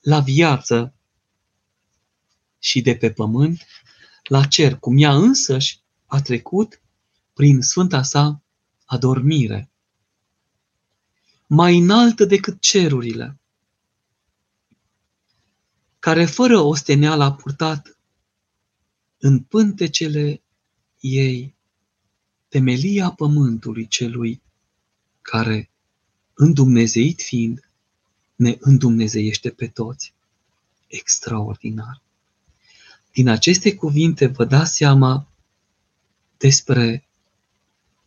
[0.01, 0.93] la viață
[2.59, 3.65] și de pe pământ
[4.23, 6.81] la cer, cum ea însăși a trecut
[7.33, 8.41] prin sfânta sa
[8.85, 9.71] adormire
[11.47, 13.39] mai înaltă decât cerurile,
[15.99, 17.97] care fără osteneală a purtat
[19.17, 20.40] în pântecele
[21.01, 21.53] ei
[22.47, 24.41] temelia pământului celui
[25.21, 25.69] care,
[26.33, 27.69] îndumnezeit fiind,
[28.35, 30.13] ne îndumnezeiește pe toți.
[30.87, 32.01] Extraordinar.
[33.13, 35.27] Din aceste cuvinte vă dați seama
[36.37, 37.07] despre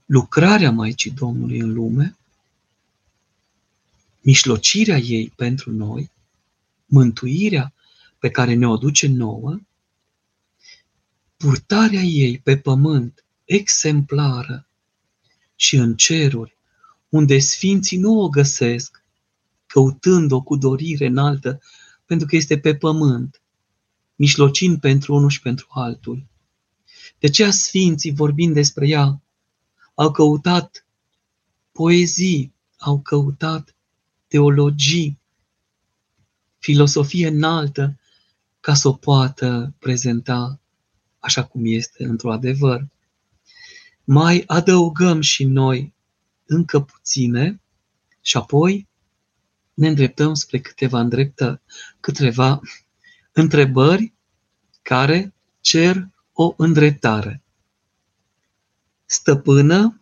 [0.07, 2.17] lucrarea Maicii Domnului în lume,
[4.21, 6.11] mișlocirea ei pentru noi,
[6.87, 7.73] mântuirea
[8.19, 9.61] pe care ne-o duce nouă,
[11.37, 14.69] purtarea ei pe pământ exemplară
[15.55, 16.57] și în ceruri,
[17.09, 19.05] unde sfinții nu o găsesc,
[19.67, 21.61] căutând-o cu dorire înaltă,
[22.05, 23.43] pentru că este pe pământ,
[24.15, 26.27] mișlocind pentru unul și pentru altul.
[27.19, 29.23] De aceea sfinții, vorbind despre ea,
[29.95, 30.87] au căutat
[31.73, 33.75] poezii, au căutat
[34.27, 35.19] teologii,
[36.59, 37.99] filosofie înaltă,
[38.61, 40.61] ca să o poată prezenta
[41.25, 42.87] așa cum este într-o adevăr.
[44.05, 45.95] Mai adăugăm și noi
[46.47, 47.61] încă puține
[48.21, 48.89] și apoi
[49.75, 51.61] ne îndreptăm spre câteva îndreptări,
[52.01, 52.61] câteva
[53.33, 54.13] întrebări
[54.83, 57.43] care cer o îndreptare.
[59.05, 60.01] Stăpână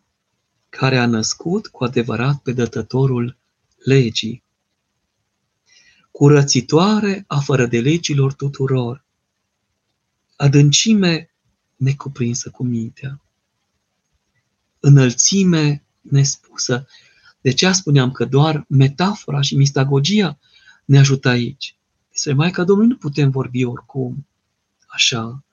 [0.68, 3.38] care a născut cu adevărat pe dătătorul
[3.84, 4.44] legii.
[6.10, 9.04] Curățitoare a fără de legilor tuturor,
[10.42, 11.30] adâncime
[11.76, 13.20] necuprinsă cu mintea,
[14.80, 16.86] înălțime nespusă.
[17.40, 20.38] De ce spuneam că doar metafora și mistagogia
[20.84, 21.76] ne ajută aici?
[22.10, 24.26] Despre Maica Domnului nu putem vorbi oricum,
[24.86, 25.44] așa,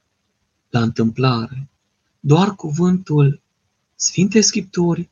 [0.70, 1.70] la întâmplare.
[2.20, 3.42] Doar cuvântul
[3.96, 5.10] Sfinte Scripturi,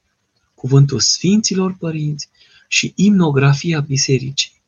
[0.55, 2.29] cuvântul Sfinților Părinți
[2.67, 4.61] și imnografia bisericii.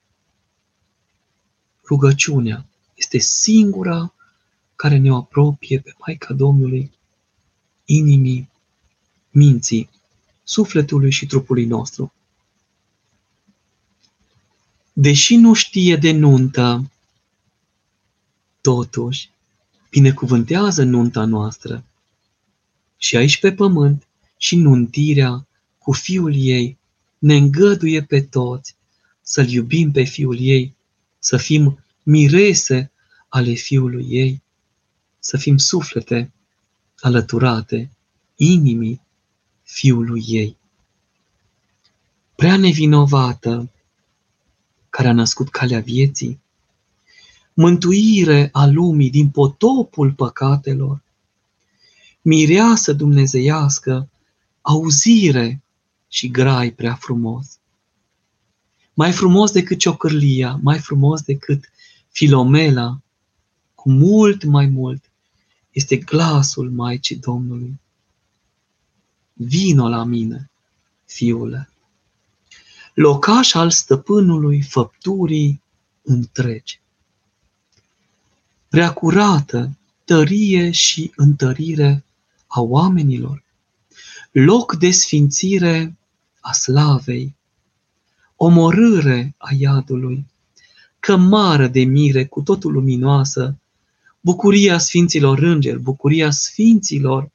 [1.87, 4.13] Rugăciunea este singura
[4.81, 6.91] care ne apropie pe Maica Domnului,
[7.85, 8.49] inimii,
[9.29, 9.89] minții,
[10.43, 12.13] sufletului și trupului nostru.
[14.93, 16.91] Deși nu știe de nuntă,
[18.61, 19.29] totuși
[19.89, 21.83] binecuvântează nunta noastră
[22.97, 26.77] și aici pe pământ și nuntirea cu fiul ei
[27.17, 28.75] ne îngăduie pe toți
[29.21, 30.75] să-l iubim pe fiul ei,
[31.19, 32.91] să fim mirese
[33.29, 34.41] ale fiului ei,
[35.19, 36.31] să fim suflete
[36.99, 37.91] alăturate
[38.35, 39.01] inimii
[39.63, 40.57] fiului ei.
[42.35, 43.71] Prea nevinovată,
[44.89, 46.39] care a născut calea vieții,
[47.53, 51.01] mântuire a lumii din potopul păcatelor,
[52.21, 54.09] mireasă dumnezeiască,
[54.61, 55.61] auzire
[56.07, 57.57] și grai prea frumos.
[58.93, 61.69] Mai frumos decât ciocârlia, mai frumos decât
[62.09, 63.01] filomela,
[63.75, 65.08] cu mult mai mult,
[65.71, 67.79] este glasul Maicii Domnului.
[69.33, 70.49] Vino la mine,
[71.05, 71.69] fiule.
[72.93, 75.61] Locaș al stăpânului făpturii
[76.01, 76.79] întregi.
[78.69, 82.03] Prea curată, tărie și întărire
[82.47, 83.43] a oamenilor,
[84.31, 85.97] loc de sfințire
[86.39, 87.35] a slavei,
[88.35, 90.25] omorâre a iadului,
[90.99, 93.57] cămară de mire cu totul luminoasă,
[94.29, 97.31] bucuria Sfinților Îngeri, bucuria Sfinților,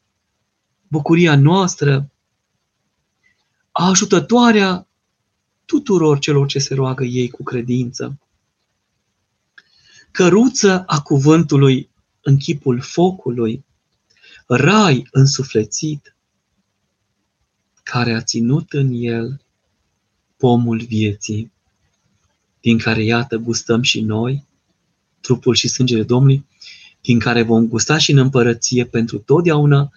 [0.89, 2.11] bucuria noastră,
[3.73, 4.87] ajutătoarea
[5.65, 8.19] tuturor celor ce se roagă ei cu credință.
[10.11, 11.91] Căruță a cuvântului
[12.23, 13.65] în chipul focului,
[14.47, 16.17] rai însuflețit,
[17.83, 19.41] care a ținut în el
[20.37, 21.53] pomul vieții,
[22.61, 24.47] din care, iată, gustăm și noi,
[25.21, 26.45] trupul și sângele Domnului,
[27.05, 29.91] din care vom gusta și în împărăție pentru totdeauna,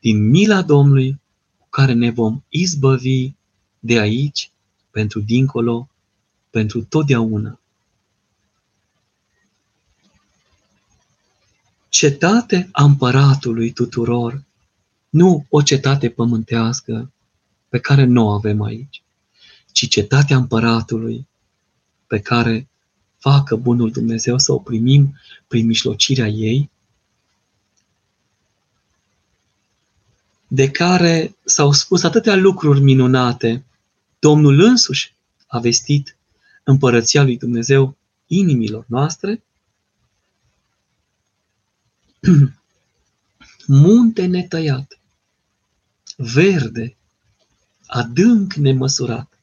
[0.00, 1.20] din mila Domnului,
[1.58, 3.32] cu care ne vom izbăvi
[3.78, 4.50] de aici,
[4.90, 5.88] pentru dincolo,
[6.50, 7.60] pentru totdeauna.
[11.88, 14.42] Cetate a împăratului tuturor,
[15.08, 17.12] nu o cetate pământească
[17.68, 19.02] pe care nu o avem aici,
[19.72, 21.28] ci cetatea împăratului
[22.06, 22.69] pe care
[23.20, 26.70] facă bunul Dumnezeu să o primim prin mișlocirea ei,
[30.48, 33.64] de care s-au spus atâtea lucruri minunate.
[34.18, 35.14] Domnul însuși
[35.46, 36.16] a vestit
[36.64, 39.42] împărăția lui Dumnezeu inimilor noastre.
[43.66, 44.98] Munte netăiat,
[46.16, 46.96] verde,
[47.86, 49.38] adânc nemăsurat,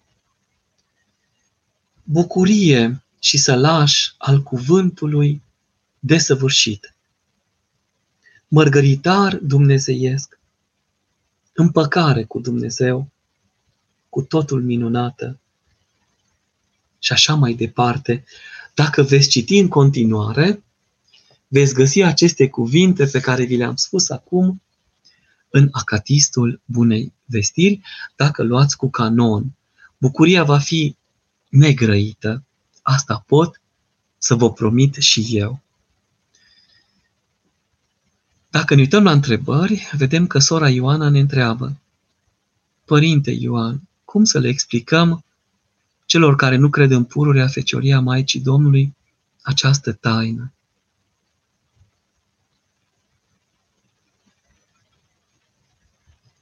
[2.04, 5.42] bucurie și sălaș al cuvântului
[6.00, 6.96] desăvârșit.
[8.48, 10.40] Mărgăritar dumnezeiesc,
[11.54, 13.10] împăcare cu Dumnezeu,
[14.10, 15.40] cu totul minunată.
[17.00, 18.24] Și așa mai departe,
[18.74, 20.64] dacă veți citi în continuare,
[21.48, 24.62] veți găsi aceste cuvinte pe care vi le-am spus acum
[25.50, 27.82] în Acatistul Bunei Vestiri,
[28.16, 29.56] dacă luați cu canon.
[29.98, 30.96] Bucuria va fi
[31.50, 32.47] negrăită,
[32.90, 33.62] Asta pot
[34.18, 35.62] să vă promit și eu.
[38.50, 41.78] Dacă ne uităm la întrebări, vedem că sora Ioana ne întreabă,
[42.86, 45.24] Părinte Ioan, cum să le explicăm
[46.06, 48.96] celor care nu cred în pururea fecioria Maicii Domnului
[49.42, 50.54] această taină?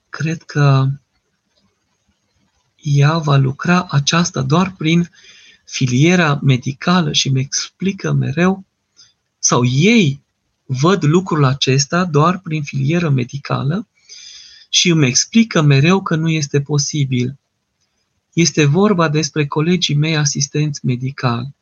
[0.09, 0.87] Cred că
[2.81, 5.09] ea va lucra aceasta doar prin
[5.65, 8.65] filiera medicală și îmi explică mereu,
[9.39, 10.21] sau ei
[10.65, 13.87] văd lucrul acesta doar prin filieră medicală
[14.69, 17.37] și îmi explică mereu că nu este posibil.
[18.33, 21.55] Este vorba despre colegii mei asistenți medicali.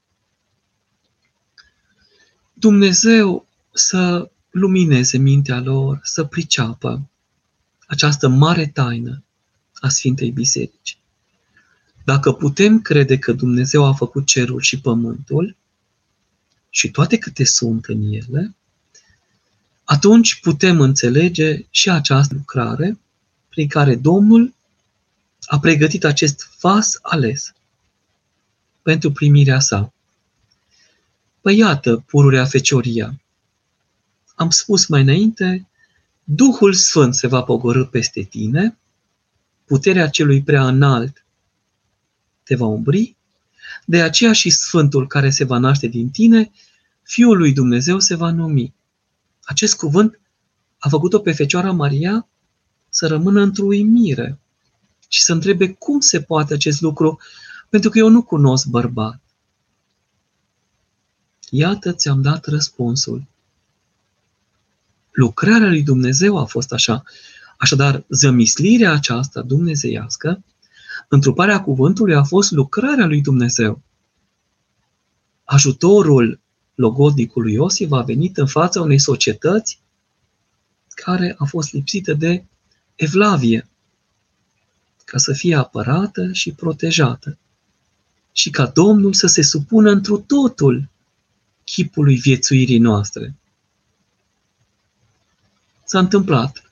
[2.53, 7.09] Dumnezeu să lumineze mintea lor, să priceapă
[7.87, 9.23] această mare taină
[9.73, 10.97] a Sfintei Biserici.
[12.03, 15.55] Dacă putem crede că Dumnezeu a făcut cerul și pământul
[16.69, 18.55] și toate câte sunt în ele,
[19.83, 22.99] atunci putem înțelege și această lucrare
[23.49, 24.53] prin care Domnul
[25.45, 27.53] a pregătit acest vas ales
[28.81, 29.93] pentru primirea sa.
[31.41, 33.21] Păi iată, pururea fecioria.
[34.35, 35.67] Am spus mai înainte,
[36.23, 38.77] Duhul Sfânt se va pogorâ peste tine,
[39.65, 41.22] puterea celui prea înalt
[42.43, 43.15] te va umbri,
[43.85, 46.51] de aceea și Sfântul care se va naște din tine,
[47.03, 48.73] Fiul lui Dumnezeu se va numi.
[49.43, 50.19] acest cuvânt
[50.77, 52.27] a făcut-o pe Fecioara Maria
[52.89, 54.39] să rămână într-o uimire
[55.07, 57.19] și să întrebe cum se poate acest lucru,
[57.69, 59.21] pentru că eu nu cunosc bărbat.
[61.49, 63.27] Iată, ți-am dat răspunsul.
[65.11, 67.03] Lucrarea lui Dumnezeu a fost așa.
[67.57, 70.43] Așadar, zămislirea aceasta dumnezeiască,
[71.07, 73.81] întruparea cuvântului a fost lucrarea lui Dumnezeu.
[75.43, 76.39] Ajutorul
[76.75, 79.79] logodnicului Iosif a venit în fața unei societăți
[80.87, 82.45] care a fost lipsită de
[82.95, 83.67] evlavie,
[85.05, 87.37] ca să fie apărată și protejată
[88.31, 90.89] și ca Domnul să se supună întru totul
[91.63, 93.35] chipului viețuirii noastre.
[95.83, 96.71] S-a întâmplat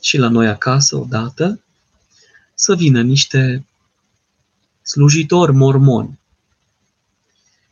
[0.00, 1.63] și la noi acasă odată
[2.54, 3.66] să vină niște
[4.82, 6.18] slujitori mormoni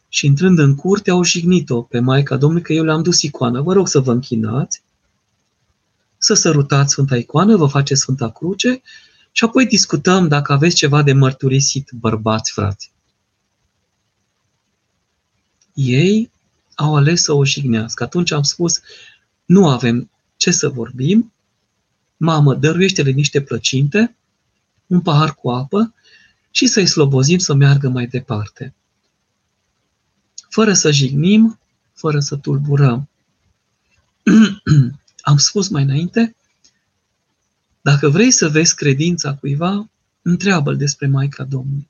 [0.08, 3.60] și intrând în curte au jignit-o pe Maica Domnului că eu le-am dus icoană.
[3.60, 4.82] Vă rog să vă închinați,
[6.18, 8.82] să sărutați Sfânta Icoană, vă face Sfânta Cruce
[9.32, 12.92] și apoi discutăm dacă aveți ceva de mărturisit, bărbați, frați.
[15.74, 16.30] Ei
[16.74, 18.04] au ales să o jignească.
[18.04, 18.80] Atunci am spus,
[19.44, 21.32] nu avem ce să vorbim,
[22.16, 24.16] mamă, dăruiește-le niște plăcinte,
[24.86, 25.94] un pahar cu apă
[26.50, 28.74] și să-i slobozim să meargă mai departe.
[30.48, 31.58] Fără să jignim,
[31.94, 33.08] fără să tulburăm.
[35.20, 36.36] Am spus mai înainte,
[37.80, 39.90] dacă vrei să vezi credința cuiva,
[40.22, 41.88] întreabă-l despre Maica Domnului.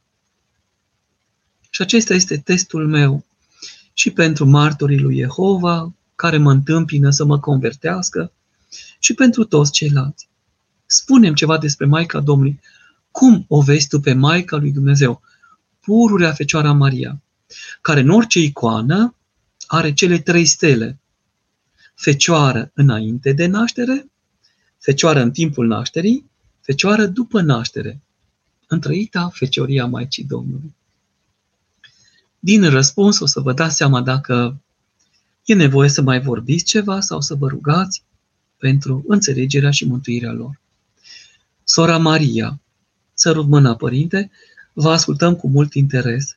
[1.70, 3.24] Și acesta este testul meu
[3.92, 8.32] și pentru martorii lui Jehova, care mă întâmpină să mă convertească,
[8.98, 10.28] și pentru toți ceilalți.
[10.86, 12.60] Spunem ceva despre Maica Domnului.
[13.12, 15.22] Cum o vezi tu pe Maica lui Dumnezeu?
[15.80, 17.22] Pururea Fecioara Maria,
[17.80, 19.14] care în orice icoană
[19.66, 20.98] are cele trei stele.
[21.94, 24.10] Fecioară înainte de naștere,
[24.78, 28.00] fecioară în timpul nașterii, fecioară după naștere.
[28.66, 30.74] Întrăita fecioria Maicii Domnului.
[32.38, 34.60] Din răspuns o să vă dați seama dacă
[35.44, 38.02] e nevoie să mai vorbiți ceva sau să vă rugați
[38.56, 40.60] pentru înțelegerea și mântuirea lor.
[41.64, 42.60] Sora Maria,
[43.14, 44.30] sărut mâna, părinte,
[44.72, 46.36] vă ascultăm cu mult interes.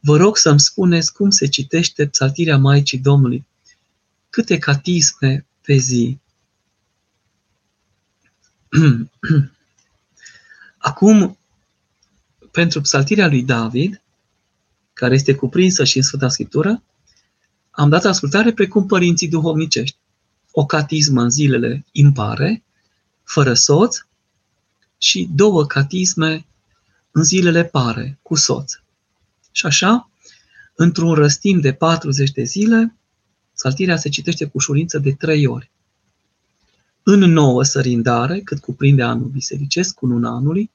[0.00, 3.46] Vă rog să-mi spuneți cum se citește psaltirea Maicii Domnului.
[4.30, 6.18] Câte catisme pe zi.
[10.78, 11.38] Acum,
[12.50, 14.02] pentru psaltirea lui David,
[14.92, 16.82] care este cuprinsă și în Sfânta Scriptură,
[17.70, 19.96] am dat ascultare precum părinții duhovnicești.
[20.50, 22.62] O catismă în zilele impare,
[23.24, 23.98] fără soț,
[25.02, 26.46] și două catisme
[27.10, 28.72] în zilele pare, cu soț.
[29.52, 30.10] Și așa,
[30.74, 32.94] într-un răstim de 40 de zile,
[33.52, 35.70] saltirea se citește cu ușurință de trei ori.
[37.02, 40.70] În nouă sărindare, cât cuprinde anul bisericesc, cu luna anului,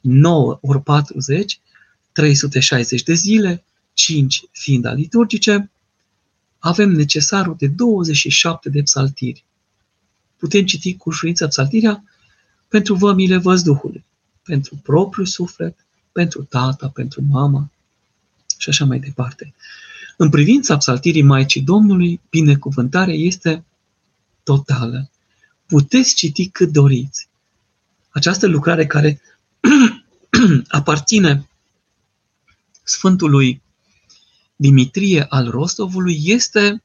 [0.00, 1.60] 9 ori 40,
[2.12, 5.70] 360 de zile, 5 fiind a liturgice,
[6.58, 9.44] avem necesarul de 27 de psaltiri.
[10.36, 12.04] Putem citi cu ușurință psaltirea
[12.68, 14.04] pentru vămile văzduhului,
[14.42, 17.70] pentru propriul suflet, pentru tata, pentru mama
[18.58, 19.54] și așa mai departe.
[20.16, 23.64] În privința psaltirii Maicii Domnului, binecuvântarea este
[24.42, 25.10] totală.
[25.66, 27.28] Puteți citi cât doriți.
[28.10, 29.20] Această lucrare care
[30.68, 31.48] aparține
[32.82, 33.62] Sfântului
[34.56, 36.82] Dimitrie al Rostovului este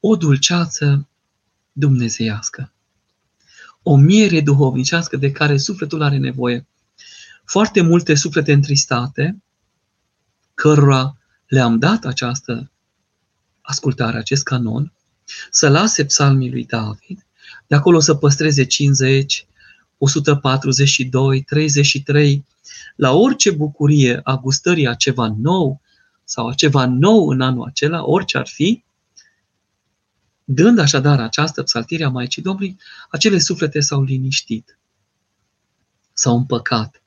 [0.00, 1.08] o dulceață
[1.72, 2.71] dumnezeiască.
[3.82, 6.66] O miere duhovnicească de care sufletul are nevoie.
[7.44, 9.42] Foarte multe suflete întristate,
[10.54, 11.16] cărora
[11.46, 12.70] le-am dat această
[13.60, 14.92] ascultare, acest canon,
[15.50, 17.26] să lase psalmii lui David,
[17.66, 19.46] de acolo să păstreze 50,
[19.98, 22.44] 142, 33,
[22.96, 25.80] la orice bucurie a gustării a ceva nou
[26.24, 28.84] sau a ceva nou în anul acela, orice ar fi,
[30.54, 32.78] dând așadar această psaltire a Maicii Domnului,
[33.10, 34.78] acele suflete s-au liniștit,
[36.12, 37.02] s-au împăcat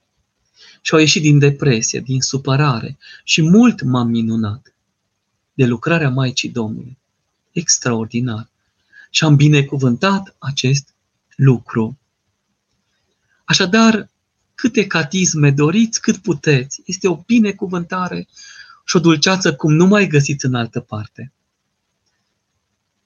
[0.81, 4.73] și au ieșit din depresie, din supărare și mult m-am minunat
[5.53, 6.97] de lucrarea Maicii Domnului.
[7.51, 8.49] Extraordinar.
[9.09, 10.93] Și am binecuvântat acest
[11.35, 11.97] lucru.
[13.43, 14.09] Așadar,
[14.55, 16.81] câte catisme doriți, cât puteți.
[16.85, 18.27] Este o binecuvântare
[18.85, 21.31] și o dulceață cum nu mai găsiți în altă parte.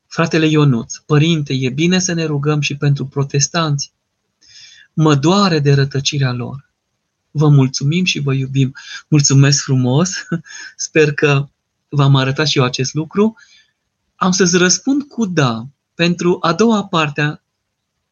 [0.09, 3.91] Fratele Ionuț, părinte, e bine să ne rugăm și pentru protestanți.
[4.93, 6.69] Mă doare de rătăcirea lor.
[7.31, 8.73] Vă mulțumim și vă iubim.
[9.07, 10.11] Mulțumesc frumos.
[10.75, 11.49] Sper că
[11.89, 13.35] v-am arătat și eu acest lucru.
[14.15, 17.41] am să-ți răspund cu da pentru a doua parte a,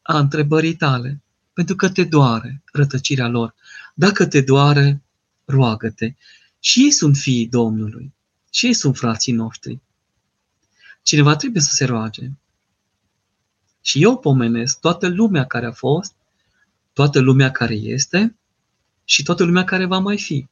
[0.02, 1.22] a întrebării tale,
[1.52, 3.54] pentru că te doare rătăcirea lor.
[3.94, 5.02] Dacă te doare,
[5.44, 6.14] roagă-te.
[6.60, 8.12] Și ei sunt fiii Domnului.
[8.50, 9.80] Și ei sunt frații noștri.
[11.02, 12.30] Cineva trebuie să se roage.
[13.80, 16.14] Și eu pomenesc toată lumea care a fost,
[16.92, 18.36] toată lumea care este
[19.04, 20.46] și toată lumea care va mai fi.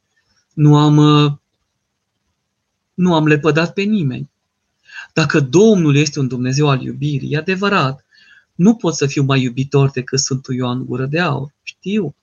[0.53, 1.31] Nu am, uh,
[2.93, 4.29] nu am lepădat pe nimeni.
[5.13, 8.05] Dacă Domnul este un Dumnezeu al iubirii, e adevărat,
[8.55, 12.15] nu pot să fiu mai iubitor decât Sfântul Ioan Gură de Aur, știu.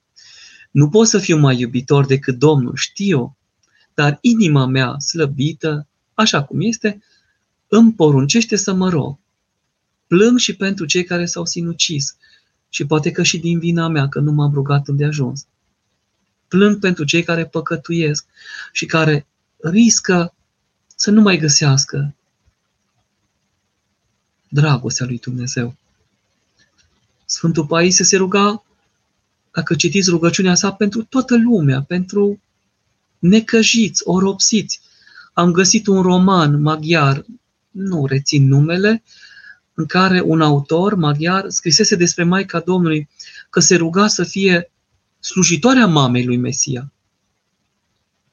[0.70, 3.36] Nu pot să fiu mai iubitor decât Domnul, știu.
[3.94, 7.02] Dar inima mea slăbită, așa cum este,
[7.78, 9.18] îmi poruncește să mă rog.
[10.06, 12.16] Plâng și pentru cei care s-au sinucis
[12.68, 15.46] și poate că și din vina mea că nu m-am rugat îndeajuns.
[16.48, 18.26] Plâng pentru cei care păcătuiesc
[18.72, 20.34] și care riscă
[20.96, 22.14] să nu mai găsească
[24.48, 25.76] dragostea lui Dumnezeu.
[27.24, 28.64] Sfântul Paisie se ruga,
[29.52, 32.40] dacă citiți rugăciunea sa, pentru toată lumea, pentru
[33.18, 34.80] necăjiți, oropsiți.
[35.32, 37.24] Am găsit un roman maghiar,
[37.74, 39.02] nu rețin numele,
[39.74, 43.08] în care un autor maghiar scrisese despre Maica Domnului
[43.50, 44.70] că se ruga să fie
[45.20, 46.92] slujitoarea mamei lui Mesia,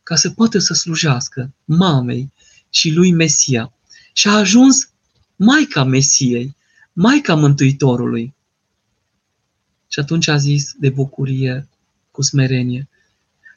[0.03, 2.33] ca să poată să slujească mamei
[2.69, 3.73] și lui Mesia.
[4.13, 4.89] Și a ajuns
[5.35, 6.55] Maica Mesiei,
[6.93, 8.33] Maica Mântuitorului.
[9.87, 11.67] Și atunci a zis de bucurie,
[12.11, 12.89] cu smerenie,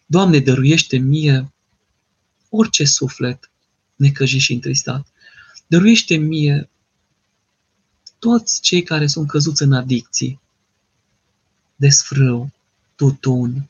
[0.07, 1.53] Doamne, dăruiește mie
[2.49, 3.51] orice suflet
[3.97, 5.07] necăjit și întristat.
[5.75, 6.69] Dăruiește mie
[8.19, 10.41] toți cei care sunt căzuți în adicții,
[11.77, 12.53] desfrâu,
[12.95, 13.69] tutun,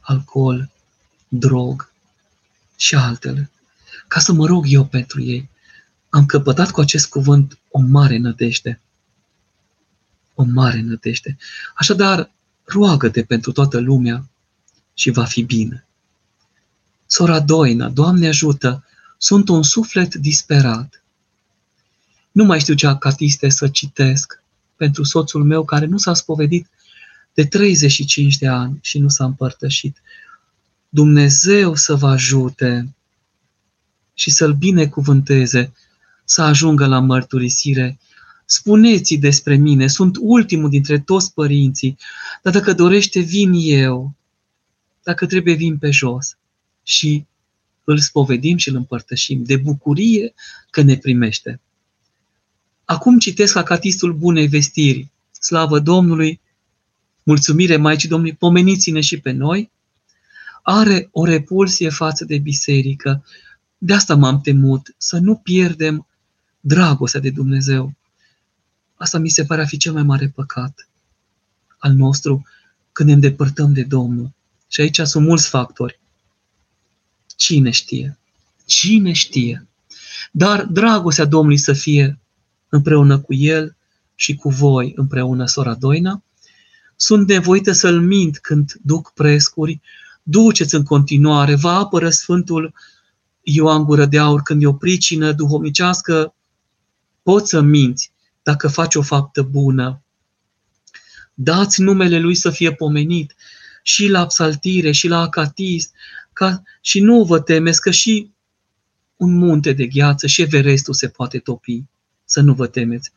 [0.00, 0.70] alcool,
[1.28, 1.92] drog
[2.76, 3.50] și altele,
[4.08, 5.48] ca să mă rog eu pentru ei.
[6.08, 8.80] Am căpătat cu acest cuvânt o mare nădejde.
[10.34, 11.36] O mare nădejde.
[11.74, 12.30] Așadar,
[12.64, 14.28] roagă-te pentru toată lumea
[14.94, 15.86] și va fi bine.
[17.06, 18.84] Sora Doina, Doamne ajută,
[19.18, 21.04] sunt un suflet disperat.
[22.32, 24.42] Nu mai știu ce acatiste să citesc
[24.76, 26.68] pentru soțul meu care nu s-a spovedit
[27.34, 30.02] de 35 de ani și nu s-a împărtășit.
[30.88, 32.94] Dumnezeu să vă ajute
[34.14, 35.72] și să-l binecuvânteze
[36.24, 37.98] să ajungă la mărturisire.
[38.44, 41.98] Spuneți despre mine, sunt ultimul dintre toți părinții,
[42.42, 44.14] dar dacă dorește, vin eu.
[45.02, 46.36] Dacă trebuie, vin pe jos.
[46.82, 47.26] Și
[47.84, 50.34] îl spovedim și îl împărtășim de bucurie
[50.70, 51.60] că ne primește.
[52.84, 55.10] Acum citesc acatistul Bunei Vestiri.
[55.40, 56.40] Slavă Domnului,
[57.22, 59.70] mulțumire Maicii Domnului, pomeniți-ne și pe noi.
[60.62, 63.24] Are o repulsie față de biserică.
[63.78, 66.06] De asta m-am temut, să nu pierdem
[66.60, 67.94] dragostea de Dumnezeu.
[68.94, 70.88] Asta mi se pare a fi cel mai mare păcat
[71.78, 72.46] al nostru
[72.92, 74.32] când ne îndepărtăm de Domnul.
[74.68, 76.00] Și aici sunt mulți factori.
[77.36, 78.18] Cine știe?
[78.66, 79.66] Cine știe?
[80.32, 82.18] Dar dragostea Domnului să fie
[82.68, 83.76] împreună cu El
[84.14, 86.22] și cu voi împreună, sora Doina.
[86.96, 89.80] Sunt nevoită să-L mint când duc prescuri.
[90.22, 92.74] Duceți în continuare, vă apără Sfântul
[93.42, 96.34] Ioan Gură de Aur când e o pricină duhovnicească.
[97.22, 98.12] Poți să minți
[98.42, 100.02] dacă faci o faptă bună.
[101.34, 103.34] Dați numele Lui să fie pomenit
[103.82, 105.94] și la psaltire, și la acatist,
[106.34, 108.30] ca, și nu vă temeți că și
[109.16, 111.84] un munte de gheață și Everestul se poate topi.
[112.24, 113.12] Să nu vă temeți.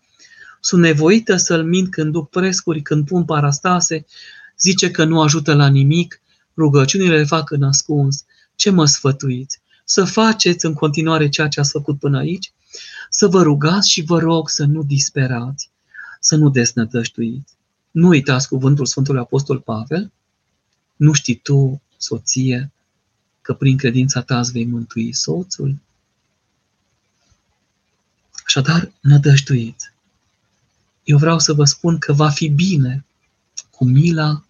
[0.60, 4.06] Sunt nevoită să-l mint când duc prescuri, când pun parastase,
[4.60, 6.22] zice că nu ajută la nimic,
[6.58, 8.26] rugăciunile le fac în ascuns.
[8.56, 9.60] Ce mă sfătuiți?
[9.86, 12.52] Să faceți în continuare ceea ce ați făcut până aici?
[13.10, 15.70] Să vă rugați și vă rog să nu disperați,
[16.20, 17.54] să nu desnădăștuiți.
[17.92, 20.12] Nu uitați cuvântul Sfântului Apostol Pavel,
[20.96, 22.72] nu știi tu, soție,
[23.48, 25.76] că prin credința ta îți vei mântui soțul?
[28.46, 29.92] Așadar, nădăjduiți.
[31.04, 33.06] Eu vreau să vă spun că va fi bine
[33.70, 34.44] cu mila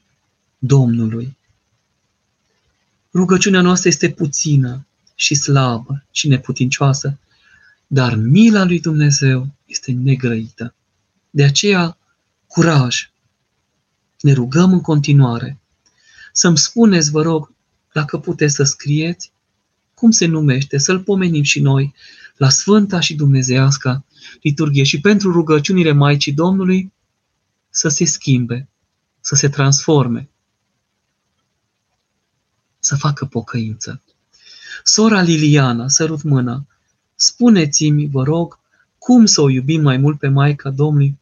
[0.57, 1.37] Domnului.
[3.13, 4.85] Rugăciunea noastră este puțină
[5.15, 7.17] și slabă și neputincioasă,
[7.87, 10.73] dar mila lui Dumnezeu este negrăită.
[11.29, 11.97] De aceea,
[12.47, 13.09] curaj!
[14.21, 15.57] Ne rugăm în continuare.
[16.31, 17.55] Să-mi spuneți, vă rog,
[17.97, 19.31] dacă puteți să scrieți,
[19.93, 21.93] cum se numește, să-L pomenim și noi
[22.35, 24.05] la Sfânta și Dumnezeiasca
[24.41, 26.93] liturghie și pentru rugăciunile Maicii Domnului
[27.69, 28.67] să se schimbe,
[29.19, 30.29] să se transforme,
[32.79, 34.01] să facă pocăință.
[34.83, 36.65] Sora Liliana, sărut mâna,
[37.15, 38.59] spuneți-mi, vă rog,
[38.97, 41.19] cum să o iubim mai mult pe Maica Domnului,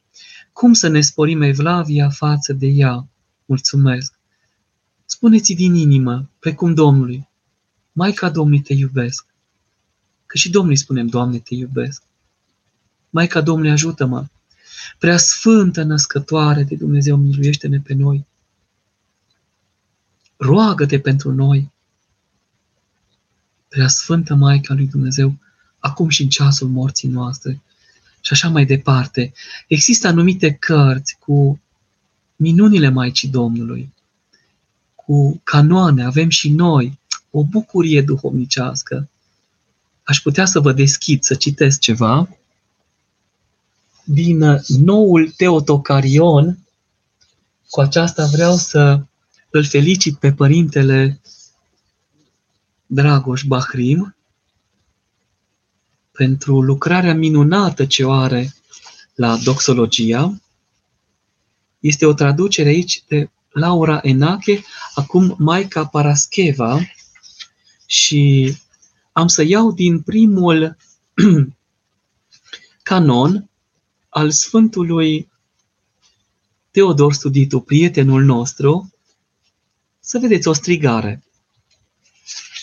[0.53, 3.07] cum să ne sporim evlavia față de ea.
[3.45, 4.14] Mulțumesc!
[5.05, 7.27] Spuneți din inimă, precum Domnului,
[7.91, 9.25] Maica Domnului te iubesc.
[10.25, 12.03] Că și Domnului spunem, Doamne, te iubesc.
[13.09, 14.25] Maica Domnului, ajută-mă!
[14.99, 18.25] Prea sfântă născătoare de Dumnezeu, miluiește-ne pe noi.
[20.37, 21.71] Roagă-te pentru noi.
[23.67, 25.37] Prea sfântă Maica lui Dumnezeu,
[25.79, 27.61] acum și în ceasul morții noastre.
[28.21, 29.33] Și așa mai departe.
[29.67, 31.61] Există anumite cărți cu
[32.35, 33.93] minunile Maicii Domnului,
[35.05, 36.99] cu canoane, avem și noi
[37.31, 39.09] o bucurie duhovnicească.
[40.03, 42.29] Aș putea să vă deschid, să citesc ceva
[44.03, 46.57] din noul Teotocarion.
[47.69, 49.01] Cu aceasta vreau să
[49.49, 51.21] îl felicit pe părintele
[52.85, 54.15] Dragoș Bahrim
[56.11, 58.53] pentru lucrarea minunată ce o are
[59.15, 60.41] la doxologia.
[61.79, 64.63] Este o traducere aici de Laura Enache,
[64.95, 66.79] acum Maica Parascheva,
[67.85, 68.55] și
[69.11, 70.77] am să iau din primul
[72.89, 73.49] canon
[74.09, 75.31] al Sfântului
[76.71, 78.93] Teodor Studitu, prietenul nostru,
[79.99, 81.23] să vedeți o strigare.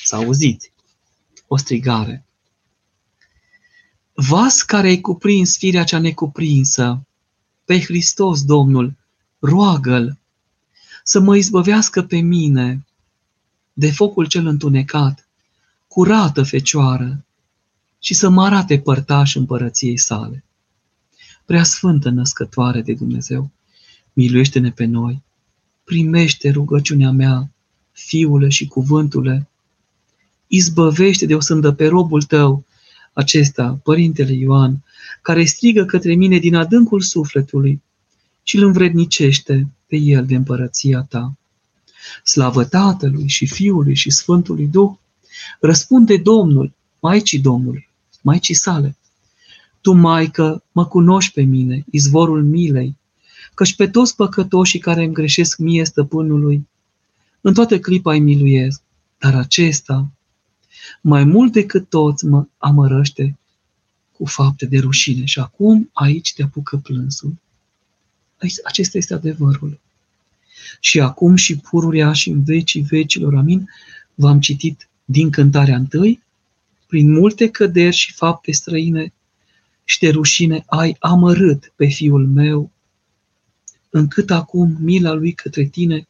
[0.05, 0.73] Să auziți
[1.47, 2.25] o strigare.
[4.13, 7.07] Vas care ai cuprins firea cea necuprinsă,
[7.65, 8.97] pe Hristos Domnul,
[9.39, 10.21] roagă-L
[11.03, 12.85] să mă izbăvească pe mine
[13.73, 15.29] de focul cel întunecat,
[15.89, 17.25] curată fecioară,
[17.99, 20.45] și să mă arate părtaș împărăției sale.
[21.45, 23.51] Prea sfântă născătoare de Dumnezeu,
[24.13, 25.23] miluiește-ne pe noi,
[25.85, 27.51] primește rugăciunea mea,
[27.93, 29.49] Fiule și Cuvântule,
[30.47, 32.65] izbăvește de o sândă pe robul tău,
[33.13, 34.85] acesta, Părintele Ioan,
[35.23, 37.83] care strigă către mine din adâncul sufletului
[38.43, 41.33] și îl învrednicește pe el de împărăția ta.
[42.25, 44.93] Slavă Tatălui și Fiului și Sfântului Duh,
[45.61, 47.89] răspunde Domnul, Maicii Domnului,
[48.21, 48.97] Maicii sale.
[49.81, 52.97] Tu, Maică, mă cunoști pe mine, izvorul milei,
[53.55, 56.69] căci pe toți păcătoșii care îmi greșesc mie stăpânului,
[57.41, 58.83] în toată clipa îi miluiesc,
[59.19, 60.11] dar acesta,
[61.01, 63.39] mai mult decât toți, mă amărăște
[64.13, 65.25] cu fapte de rușine.
[65.25, 67.35] Și acum aici te apucă plânsul.
[68.65, 69.81] Acesta este adevărul.
[70.81, 73.69] Și acum și pururea și în vecii vecilor, amin,
[74.15, 76.23] v-am citit din cântarea întâi,
[76.87, 79.13] prin multe căderi și fapte străine
[79.85, 82.71] și de rușine ai amărât pe fiul meu,
[83.91, 86.07] încât acum mila lui către tine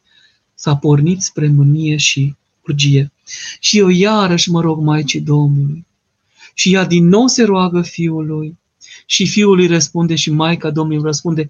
[0.55, 2.35] s-a pornit spre mânie și
[2.67, 3.11] urgie.
[3.59, 5.85] Și eu iarăși mă rog Maicii Domnului.
[6.53, 8.57] Și ea din nou se roagă fiului.
[9.05, 11.49] Și fiul îi răspunde și Maica Domnului răspunde,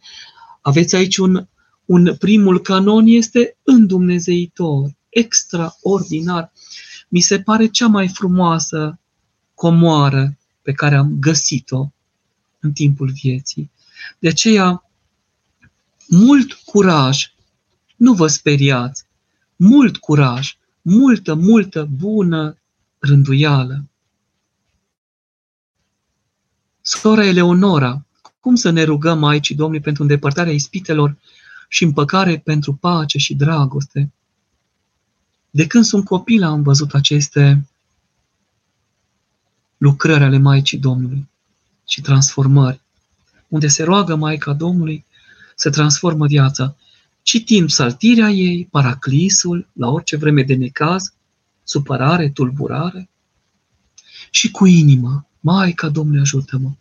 [0.63, 1.47] aveți aici un,
[1.85, 6.51] un primul canon, este îndumnezeitor, extraordinar.
[7.07, 8.99] Mi se pare cea mai frumoasă
[9.53, 11.91] comoară pe care am găsit-o
[12.59, 13.71] în timpul vieții.
[14.19, 14.89] De aceea,
[16.07, 17.33] mult curaj,
[17.95, 19.05] nu vă speriați,
[19.55, 22.57] mult curaj, multă, multă bună
[22.99, 23.87] rânduială.
[26.81, 28.05] Sora Eleonora,
[28.43, 31.17] cum să ne rugăm aici, Domnului, pentru îndepărtarea ispitelor
[31.67, 34.11] și împăcare pentru pace și dragoste?
[35.49, 37.67] De când sunt copil am văzut aceste
[39.77, 41.29] lucrări ale Maicii Domnului
[41.87, 42.81] și transformări,
[43.47, 45.05] unde se roagă Maica Domnului
[45.55, 46.75] să transformă viața
[47.21, 51.13] citind psaltirea ei, paraclisul, la orice vreme de necaz,
[51.63, 53.09] supărare, tulburare,
[54.31, 56.71] și cu inima, Maica Domnului ajută-mă.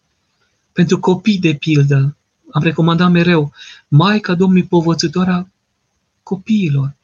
[0.72, 2.16] Pentru copii, de pildă,
[2.52, 3.52] am recomandat mereu,
[3.88, 5.50] Maica Domnului povățitoarea
[6.22, 6.94] copiilor,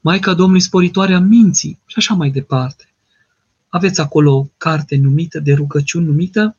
[0.00, 2.88] Maica Domnului sporitoarea minții și așa mai departe.
[3.68, 6.56] Aveți acolo o carte numită, de rugăciuni numită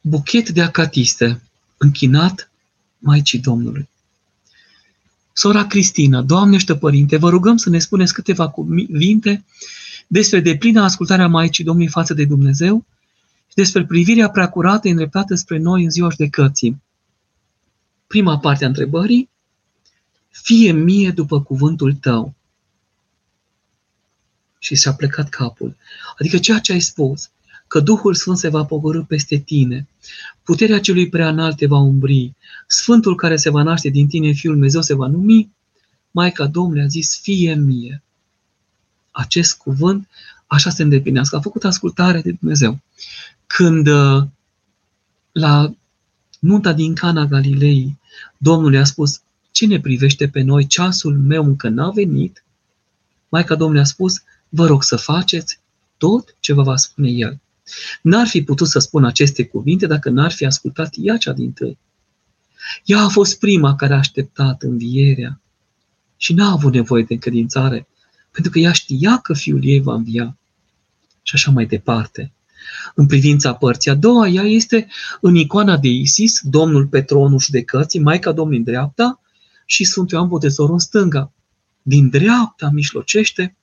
[0.00, 1.42] Buchet de acatiste,
[1.76, 2.50] închinat
[2.98, 3.88] Maicii Domnului.
[5.32, 9.44] Sora Cristina, Doamne și Părinte, vă rugăm să ne spuneți câteva cuvinte
[10.06, 12.84] despre deplina ascultarea Maicii Domnului față de Dumnezeu
[13.52, 16.82] și despre privirea preacurată îndreptată spre noi în ziua judecății.
[18.06, 19.28] Prima parte a întrebării,
[20.28, 22.34] fie mie după cuvântul tău.
[24.58, 25.76] Și s-a plecat capul.
[26.18, 27.30] Adică ceea ce ai spus,
[27.66, 29.88] că Duhul Sfânt se va pogorâ peste tine,
[30.42, 32.34] puterea celui prea înalt te va umbri,
[32.66, 35.52] Sfântul care se va naște din tine, Fiul Dumnezeu, se va numi,
[36.10, 38.02] Maica Domnului a zis, fie mie.
[39.10, 40.08] Acest cuvânt
[40.52, 41.36] așa se îndeplinească.
[41.36, 42.80] A făcut ascultare de Dumnezeu.
[43.54, 44.22] Când uh,
[45.32, 45.74] la
[46.38, 47.98] nunta din Cana Galilei,
[48.38, 50.66] Domnul i-a spus, cine privește pe noi?
[50.66, 52.44] Ceasul meu încă n-a venit.
[53.28, 55.58] Maica Domnului a spus, vă rog să faceți
[55.96, 57.40] tot ce vă va spune El.
[58.02, 61.78] N-ar fi putut să spună aceste cuvinte dacă n-ar fi ascultat ea cea din tâi.
[62.84, 65.40] Ea a fost prima care a așteptat învierea
[66.16, 67.88] și n-a avut nevoie de încredințare,
[68.30, 70.36] pentru că ea știa că fiul ei va învia.
[71.22, 72.32] Și așa mai departe.
[72.94, 74.86] În privința părții a doua, ea este
[75.20, 79.20] în icoana de Isis, Domnul pe tronul judecății, Maica Domnului în dreapta
[79.66, 81.32] și Sfântul Ioan Botezorul în stânga.
[81.82, 83.56] Din dreapta mijlocește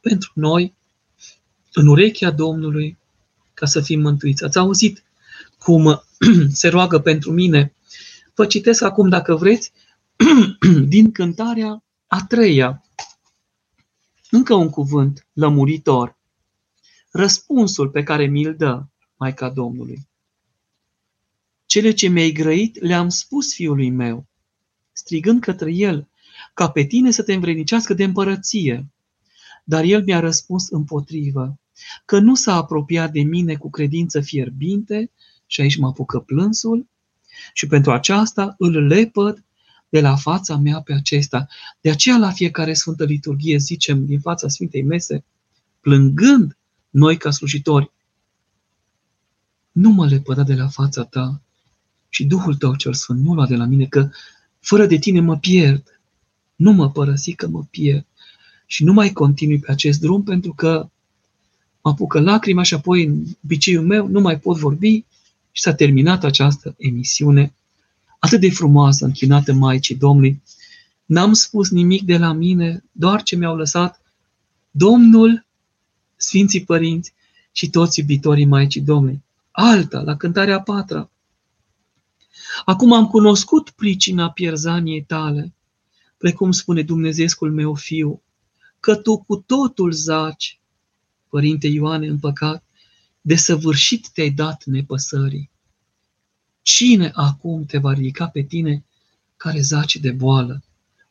[0.00, 0.74] pentru noi,
[1.72, 2.98] în urechea Domnului,
[3.54, 4.44] ca să fim mântuiți.
[4.44, 5.04] Ați auzit
[5.58, 6.02] cum
[6.52, 7.74] se roagă pentru mine?
[8.34, 9.72] Vă citesc acum, dacă vreți,
[10.94, 12.84] din cântarea a treia.
[14.30, 16.13] Încă un cuvânt lămuritor.
[17.16, 18.82] Răspunsul pe care mi-l dă
[19.16, 20.08] Maica Domnului.
[21.66, 24.26] Cele ce mi-ai grăit le-am spus fiului meu,
[24.92, 26.08] strigând către el,
[26.54, 28.86] ca pe tine să te învrednicească de împărăție.
[29.64, 31.58] Dar el mi-a răspuns împotrivă,
[32.04, 35.10] că nu s-a apropiat de mine cu credință fierbinte,
[35.46, 36.88] și aici mă apucă plânsul,
[37.52, 39.44] și pentru aceasta îl lepăd
[39.88, 41.46] de la fața mea pe acesta.
[41.80, 45.24] De aceea la fiecare Sfântă Liturghie zicem din fața Sfintei Mese,
[45.80, 46.56] plângând
[46.94, 47.92] noi ca slujitori,
[49.72, 51.40] nu mă lepăda de la fața ta
[52.08, 54.08] și Duhul tău cel Sfânt nu lua de la mine, că
[54.60, 56.00] fără de tine mă pierd.
[56.56, 58.06] Nu mă părăsi că mă pierd.
[58.66, 60.88] Și nu mai continui pe acest drum pentru că
[61.80, 65.04] mă apucă lacrima și apoi în biciul meu nu mai pot vorbi
[65.52, 67.54] și s-a terminat această emisiune
[68.18, 70.42] atât de frumoasă, închinată Maicii Domnului.
[71.04, 74.00] N-am spus nimic de la mine, doar ce mi-au lăsat
[74.70, 75.43] Domnul,
[76.24, 77.14] Sfinții Părinți
[77.52, 79.22] și toți iubitorii Maicii Domnului.
[79.50, 81.10] Alta, la cântarea patra.
[82.64, 85.54] Acum am cunoscut pricina pierzaniei tale,
[86.16, 88.22] precum spune Dumnezeescul meu fiu,
[88.80, 90.60] că tu cu totul zaci,
[91.28, 92.64] Părinte Ioane, în păcat,
[93.20, 95.50] de săvârșit te-ai dat nepăsării.
[96.62, 98.84] Cine acum te va ridica pe tine
[99.36, 100.62] care zaci de boală,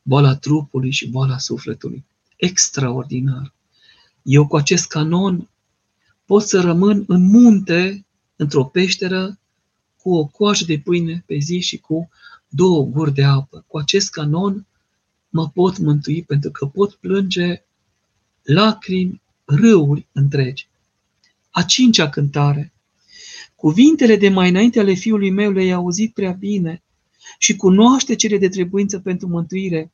[0.02, 2.06] boala trupului și boala sufletului?
[2.36, 3.54] Extraordinar!
[4.24, 5.50] Eu cu acest canon
[6.26, 8.06] pot să rămân în munte,
[8.36, 9.40] într-o peșteră,
[10.02, 12.10] cu o coajă de pâine pe zi și cu
[12.48, 13.64] două guri de apă.
[13.68, 14.66] Cu acest canon
[15.30, 17.64] mă pot mântui pentru că pot plânge
[18.44, 20.68] lacrimi, râuri întregi.
[21.52, 22.74] A cincea cântare.
[23.56, 26.84] Cuvintele de mai înainte ale fiului meu le-ai auzit prea bine
[27.38, 29.92] și cunoaște cele de trebuință pentru mântuire,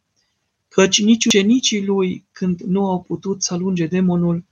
[0.70, 4.44] căci nici ucenicii lui, când nu au putut să alunge demonul,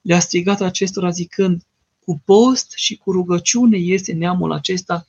[0.00, 1.62] le-a strigat acestora zicând,
[2.04, 5.06] cu post și cu rugăciune este neamul acesta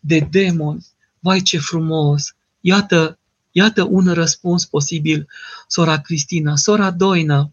[0.00, 0.80] de demon.
[1.18, 2.34] Vai ce frumos!
[2.60, 3.18] Iată,
[3.52, 5.28] iată un răspuns posibil,
[5.66, 7.50] sora Cristina, sora Doina,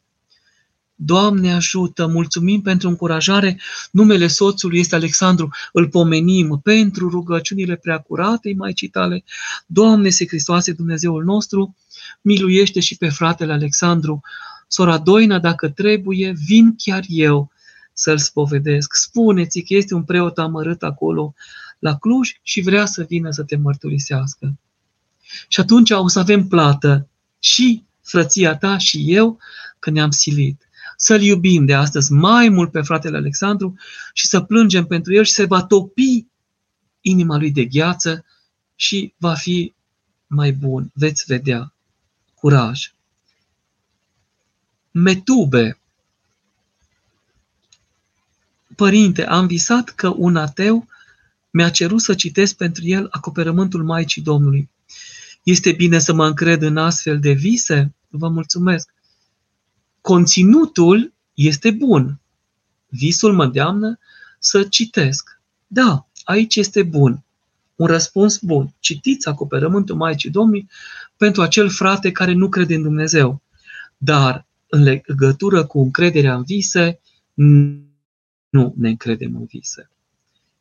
[0.95, 3.59] Doamne ajută, mulțumim pentru încurajare.
[3.91, 9.23] Numele soțului este Alexandru, îl pomenim pentru rugăciunile preacurate, mai tale.
[9.65, 11.75] Doamne, se Hristoase, Dumnezeul nostru,
[12.21, 14.21] miluiește și pe fratele Alexandru.
[14.67, 17.51] Sora Doina, dacă trebuie, vin chiar eu
[17.93, 18.93] să-l spovedesc.
[18.93, 21.33] Spuneți că este un preot amărât acolo
[21.79, 24.57] la Cluj și vrea să vină să te mărturisească.
[25.47, 29.37] Și atunci o să avem plată și frăția ta și eu
[29.79, 30.65] că ne-am silit
[30.97, 33.75] să-l iubim de astăzi mai mult pe fratele Alexandru
[34.13, 36.25] și să plângem pentru el și se va topi
[37.01, 38.25] inima lui de gheață
[38.75, 39.73] și va fi
[40.27, 40.91] mai bun.
[40.93, 41.73] Veți vedea.
[42.33, 42.93] Curaj.
[44.91, 45.79] Metube.
[48.75, 50.87] Părinte, am visat că un ateu
[51.49, 54.69] mi-a cerut să citesc pentru el acoperământul Maicii Domnului.
[55.43, 57.93] Este bine să mă încred în astfel de vise?
[58.09, 58.93] Vă mulțumesc
[60.05, 62.19] conținutul este bun.
[62.87, 63.99] Visul mă îndeamnă
[64.39, 65.41] să citesc.
[65.67, 67.23] Da, aici este bun.
[67.75, 68.73] Un răspuns bun.
[68.79, 70.67] Citiți acoperământul Maicii Domnului
[71.17, 73.41] pentru acel frate care nu crede în Dumnezeu.
[73.97, 76.99] Dar în legătură cu încrederea în vise,
[78.49, 79.89] nu ne încredem în vise.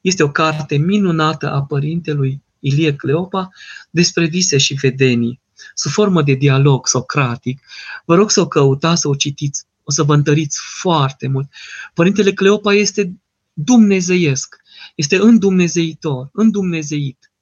[0.00, 3.48] Este o carte minunată a părintelui Ilie Cleopa
[3.90, 5.40] despre vise și vedenii
[5.74, 7.60] sub formă de dialog socratic,
[8.04, 11.48] vă rog să o căutați, să o citiți, o să vă întăriți foarte mult.
[11.94, 13.20] Părintele Cleopa este
[13.52, 14.56] dumnezeiesc,
[14.94, 17.32] este îndumnezeitor, îndumnezeit.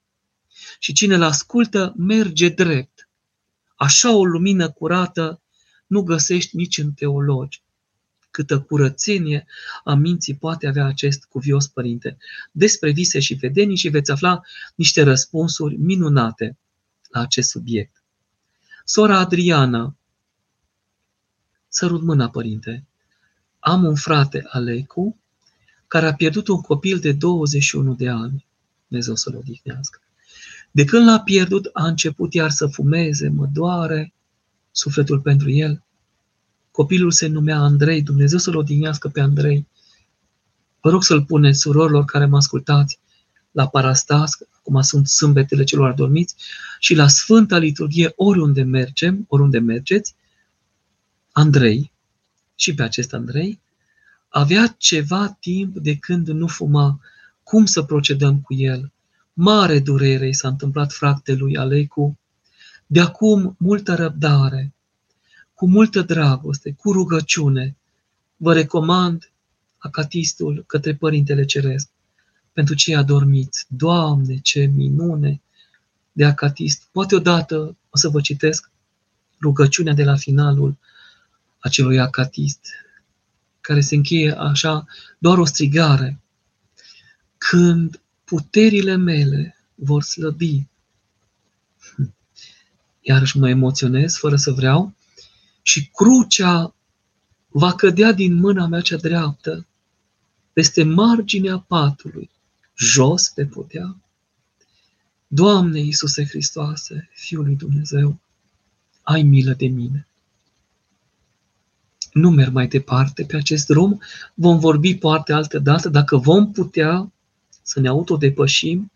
[0.79, 3.09] Și cine îl ascultă merge drept.
[3.77, 5.41] Așa o lumină curată
[5.87, 7.63] nu găsești nici în teologi.
[8.31, 9.47] câtă curățenie
[9.85, 12.17] a minții poate avea acest cuvios părinte.
[12.53, 14.41] Despre vise și vedenii și veți afla
[14.75, 16.59] niște răspunsuri minunate
[17.09, 18.02] la acest subiect.
[18.85, 19.97] Sora Adriana,
[21.69, 22.87] sărut mâna, părinte,
[23.59, 25.17] am un frate, Alecu,
[25.87, 28.47] care a pierdut un copil de 21 de ani.
[28.89, 30.01] Dumnezeu să-l odihnească.
[30.71, 34.13] De când l-a pierdut, a început iar să fumeze, mă doare
[34.71, 35.83] sufletul pentru el.
[36.71, 39.67] Copilul se numea Andrei, Dumnezeu să-l odihnească pe Andrei.
[40.81, 42.99] Vă rog să-l puneți surorilor care mă ascultați
[43.51, 46.35] la parastas, acum sunt sâmbetele celor adormiți,
[46.79, 50.15] și la Sfânta Liturghie, oriunde mergem, oriunde mergeți,
[51.33, 51.93] Andrei,
[52.55, 53.61] și pe acest Andrei,
[54.29, 57.01] avea ceva timp de când nu fuma.
[57.43, 58.93] Cum să procedăm cu el?
[59.33, 62.19] Mare durere i s-a întâmplat fratelui Alecu.
[62.87, 64.75] De acum multă răbdare,
[65.55, 67.77] cu multă dragoste, cu rugăciune,
[68.37, 69.33] vă recomand
[69.79, 71.89] acatistul către Părintele Ceresc
[72.53, 73.67] pentru cei adormiți.
[73.69, 75.41] Doamne, ce minune
[76.13, 76.89] de acatist!
[76.93, 78.71] Poate odată o să vă citesc
[79.41, 80.77] rugăciunea de la finalul
[81.59, 82.61] acelui acatist,
[83.61, 84.85] care se încheie așa,
[85.19, 86.21] doar o strigare.
[87.39, 90.67] Când puterile mele vor slăbi,
[93.01, 94.95] iarăși mă emoționez fără să vreau,
[95.63, 96.75] și crucea
[97.49, 99.67] va cădea din mâna mea cea dreaptă
[100.53, 102.31] peste marginea patului,
[102.77, 103.97] jos pe podea.
[105.27, 108.19] Doamne Iisuse Hristoase, Fiul lui Dumnezeu,
[109.03, 110.07] ai milă de mine.
[112.13, 114.01] Nu merg mai departe pe acest drum,
[114.35, 117.13] vom vorbi poate altă dată, dacă vom putea
[117.63, 118.91] să ne autodepășim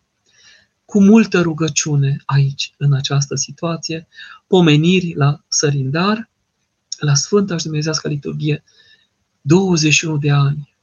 [0.85, 4.07] cu multă rugăciune aici, în această situație,
[4.47, 6.31] pomeniri la sărindar,
[6.99, 8.65] la Sfânta și Dumnezească Liturghie,
[9.41, 10.76] 21 de ani.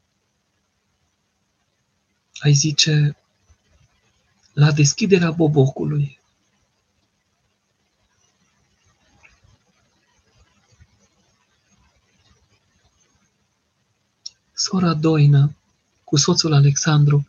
[2.39, 3.17] Ai zice,
[4.53, 6.19] la deschiderea bobocului,
[14.53, 15.51] Sora Doina,
[16.03, 17.27] cu soțul Alexandru,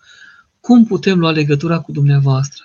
[0.60, 2.64] cum putem lua legătura cu dumneavoastră?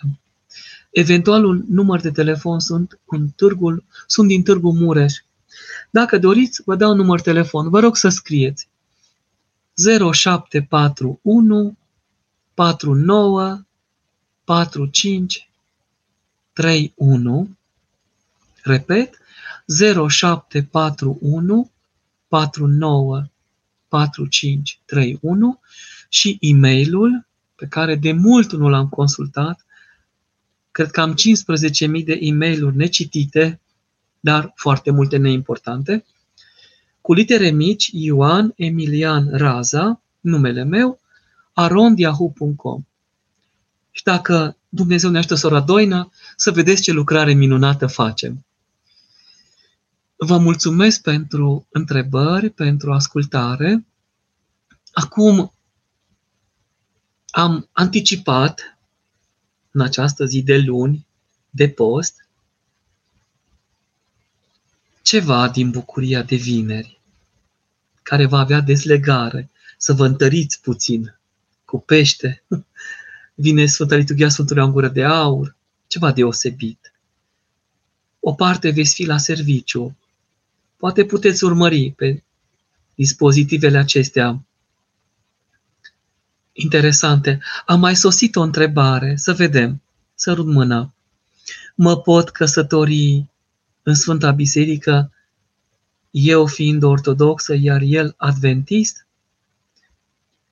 [0.90, 5.14] Eventualul număr de telefon sunt, în târgul, sunt din Târgu Mureș.
[5.90, 7.70] Dacă doriți, vă dau număr telefon.
[7.70, 8.68] Vă rog să scrieți
[12.60, 13.66] 0741 49
[14.44, 15.50] 45
[16.54, 17.58] 31
[18.64, 19.18] Repet,
[19.66, 21.72] 0741
[22.28, 23.26] 49
[23.88, 25.60] 4531
[26.10, 29.66] și e-mailul pe care de mult nu l-am consultat.
[30.72, 31.16] Cred că am 15.000
[32.06, 33.60] de e mail necitite,
[34.20, 36.06] dar foarte multe neimportante.
[37.02, 41.00] Cu litere mici, Ioan Emilian Raza, numele meu,
[41.60, 42.84] arondiahu.com.
[43.92, 48.46] Și dacă Dumnezeu ne ajută sora Doina, să vedeți ce lucrare minunată facem.
[50.16, 53.86] Vă mulțumesc pentru întrebări, pentru ascultare.
[54.92, 55.54] Acum
[57.30, 58.78] am anticipat
[59.72, 61.08] în această zi de luni
[61.50, 62.28] de post
[65.02, 67.02] ceva din bucuria de vineri,
[68.02, 71.19] care va avea dezlegare, să vă întăriți puțin
[71.70, 72.44] cu pește.
[73.46, 75.56] Vine Sfânta Liturghia Sfântului în gură de aur,
[75.88, 76.94] ceva deosebit.
[78.20, 79.98] O parte veți fi la serviciu.
[80.78, 82.24] Poate puteți urmări pe
[82.96, 84.46] dispozitivele acestea
[86.52, 87.40] interesante.
[87.66, 89.82] Am mai sosit o întrebare, să vedem,
[90.16, 90.94] să rud mâna.
[91.76, 93.26] Mă pot căsători
[93.84, 95.12] în Sfânta Biserică,
[96.12, 99.08] eu fiind ortodoxă, iar el adventist?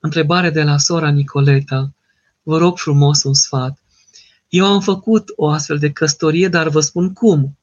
[0.08, 1.94] Întrebare de la sora Nicoleta.
[2.44, 3.80] Vă rog frumos un sfat.
[4.50, 7.58] Eu am făcut o astfel de căsătorie, dar vă spun cum.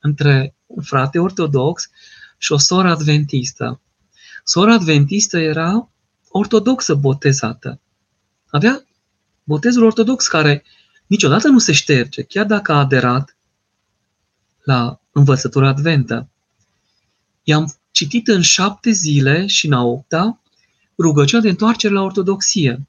[0.00, 1.90] Între un frate ortodox
[2.38, 3.80] și o soră adventistă.
[4.44, 5.88] Sora adventistă era
[6.28, 7.80] ortodoxă botezată.
[8.50, 8.84] Avea
[9.44, 10.64] botezul ortodox care
[11.06, 13.36] niciodată nu se șterge, chiar dacă a aderat
[14.62, 16.28] la învățătura adventă.
[17.42, 20.38] I-am citit în șapte zile și în a opta
[20.98, 22.88] rugăciunea de întoarcere la ortodoxie.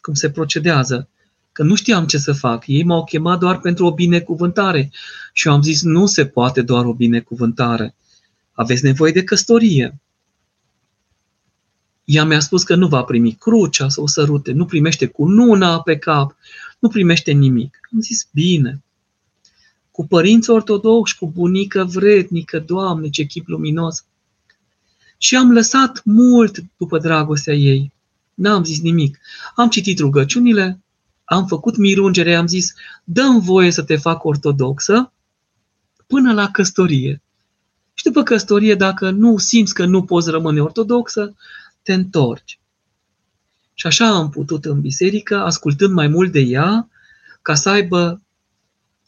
[0.00, 1.08] Cum se procedează.
[1.52, 2.66] Că nu știam ce să fac.
[2.66, 4.90] Ei m-au chemat doar pentru o binecuvântare.
[5.32, 7.94] Și eu am zis, nu se poate doar o binecuvântare.
[8.52, 9.98] Aveți nevoie de căsătorie.
[12.04, 15.98] Ea mi-a spus că nu va primi crucea sau sărute, nu primește cu nuna pe
[15.98, 16.36] cap,
[16.78, 17.78] nu primește nimic.
[17.92, 18.82] Am zis, bine.
[19.90, 24.04] Cu părinți ortodoxi, cu bunică vrednică, Doamne, ce chip luminos.
[25.24, 27.92] Și am lăsat mult după dragostea ei.
[28.34, 29.18] N-am zis nimic.
[29.54, 30.80] Am citit rugăciunile,
[31.24, 35.12] am făcut mirungere, am zis, dăm voie să te fac ortodoxă
[36.06, 37.22] până la căsătorie.
[37.94, 41.34] Și după căsătorie, dacă nu simți că nu poți rămâne ortodoxă,
[41.82, 42.58] te întorci.
[43.74, 46.88] Și așa am putut în biserică, ascultând mai mult de ea,
[47.42, 48.20] ca să aibă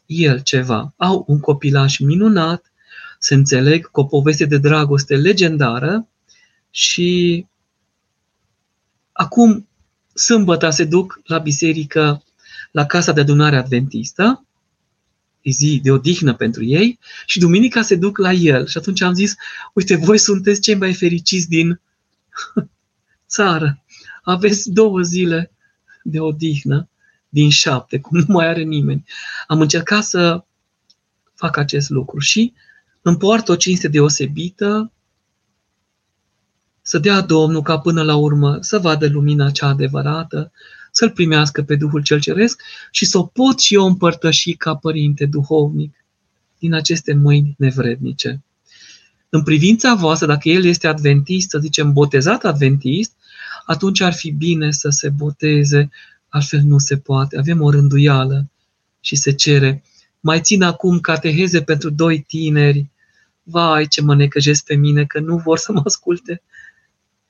[0.07, 0.93] el ceva.
[0.97, 2.73] Au un copilaș minunat,
[3.19, 6.09] se înțeleg cu o poveste de dragoste legendară
[6.71, 7.47] și
[9.13, 9.69] acum
[10.15, 12.23] sâmbătă se duc la biserică,
[12.71, 14.47] la casa de adunare adventistă,
[15.41, 18.67] e zi de odihnă pentru ei, și duminica se duc la el.
[18.67, 19.35] Și atunci am zis,
[19.73, 21.81] uite, voi sunteți cei mai fericiți din
[23.29, 23.83] țară.
[24.23, 25.53] Aveți două zile
[26.03, 26.89] de odihnă
[27.29, 29.05] din șapte, cum nu mai are nimeni.
[29.47, 30.45] Am încercat să
[31.35, 32.53] fac acest lucru și
[33.09, 34.93] îmi poartă o cinste deosebită,
[36.83, 40.53] să dea Domnul ca până la urmă să vadă lumina cea adevărată,
[40.91, 45.27] să-L primească pe Duhul cel Ceresc și să o pot și eu împărtăși ca părinte
[45.27, 46.05] duhovnic
[46.59, 48.43] din aceste mâini nevrednice.
[49.29, 53.13] În privința voastră, dacă el este adventist, să zicem botezat adventist,
[53.67, 55.91] atunci ar fi bine să se boteze,
[56.29, 57.39] altfel nu se poate.
[57.39, 58.51] Avem o rânduială
[59.01, 59.83] și se cere.
[60.21, 62.95] Mai țin acum cateheze pentru doi tineri.
[63.49, 66.43] Vai, ce mă necăjesc pe mine, că nu vor să mă asculte.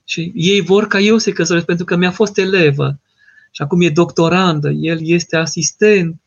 [0.05, 3.01] Și ei vor ca eu să căsătoresc, pentru că mi-a fost elevă.
[3.51, 6.21] Și acum e doctorandă, el este asistent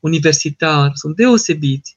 [0.00, 1.96] universitar, sunt deosebiți.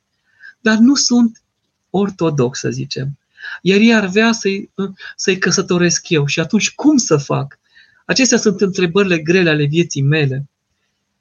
[0.62, 1.42] Dar nu sunt
[1.90, 3.18] ortodox, să zicem.
[3.62, 4.72] Iar ei ar vrea să-i,
[5.16, 6.26] să-i căsătoresc eu.
[6.26, 7.60] Și atunci cum să fac?
[8.06, 10.50] Acestea sunt întrebările grele ale vieții mele.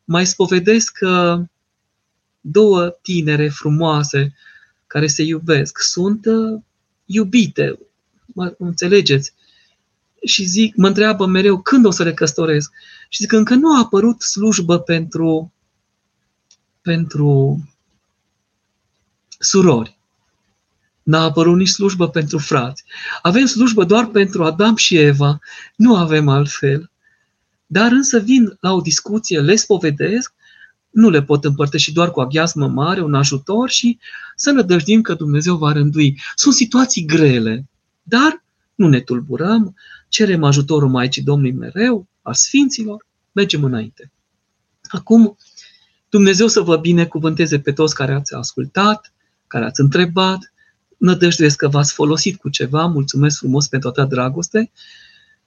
[0.05, 1.43] Mai spovedesc că
[2.41, 4.35] două tinere frumoase
[4.89, 6.61] care se iubesc sunt uh,
[7.05, 7.79] iubite,
[8.27, 9.33] mă înțelegeți?
[10.25, 12.73] Și zic, mă întreabă mereu când o să le căsătoresc.
[13.09, 15.53] Și zic, încă nu a apărut slujbă pentru,
[16.83, 17.61] pentru
[19.39, 19.99] surori.
[21.03, 22.85] N-a apărut nici slujbă pentru frați.
[23.23, 25.39] Avem slujbă doar pentru Adam și Eva,
[25.77, 26.91] nu avem altfel.
[27.67, 30.33] Dar însă vin la o discuție, le spovedesc,
[30.91, 33.99] nu le pot împărtăși doar cu aghiazmă mare, un ajutor și
[34.41, 36.21] să nădăjdim că Dumnezeu va rândui.
[36.35, 37.69] Sunt situații grele,
[38.03, 39.75] dar nu ne tulburăm,
[40.09, 44.13] cerem ajutorul Maicii Domnului mereu, a Sfinților, mergem înainte.
[44.83, 45.37] Acum,
[46.09, 49.13] Dumnezeu să vă binecuvânteze pe toți care ați ascultat,
[49.47, 50.53] care ați întrebat,
[50.97, 54.71] nădăjduiesc că v-ați folosit cu ceva, mulțumesc frumos pentru toată dragoste,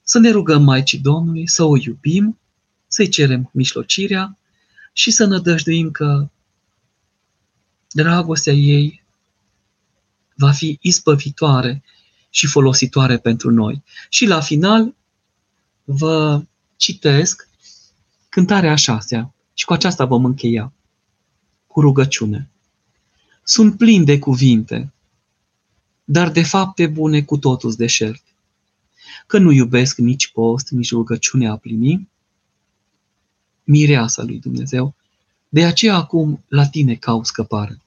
[0.04, 2.40] să ne rugăm Maicii Domnului, să o iubim,
[2.88, 4.38] să-i cerem mișlocirea
[4.94, 6.30] și să nădăjduim că
[7.92, 9.04] dragostea ei
[10.36, 11.84] va fi ispăvitoare
[12.30, 13.84] și folositoare pentru noi.
[14.10, 14.96] Și la final
[15.84, 16.44] vă
[16.76, 17.48] citesc
[18.30, 20.74] cântarea a șasea și cu aceasta vom încheia
[21.68, 22.50] cu rugăciune.
[23.44, 24.94] Sunt plin de cuvinte,
[26.04, 28.24] dar de fapte bune cu totul deșert.
[29.28, 32.10] Că nu iubesc nici post, nici rugăciune a plini,
[33.64, 34.96] mireasa lui Dumnezeu,
[35.50, 37.81] de aceea acum la tine cau scăpare.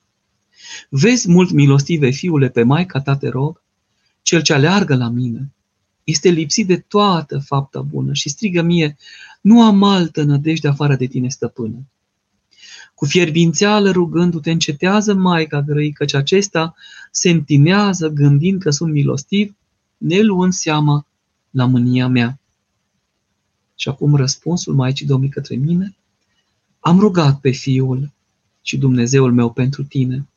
[0.88, 3.62] Vezi mult milostive, fiule, pe Maica ta te rog,
[4.22, 5.52] cel ce aleargă la mine,
[6.04, 8.96] este lipsit de toată fapta bună și strigă mie,
[9.40, 11.86] nu am altă nădejde afară de tine, stăpână.
[12.94, 16.74] Cu fierbințeală rugându-te, încetează Maica grăi, căci acesta
[17.10, 19.54] se întinează gândind că sunt milostiv,
[19.96, 21.06] ne luând seama
[21.50, 22.38] la mânia mea.
[23.74, 25.96] Și acum răspunsul Maicii Domnului către mine,
[26.80, 28.12] am rugat pe Fiul
[28.62, 30.28] și Dumnezeul meu pentru tine,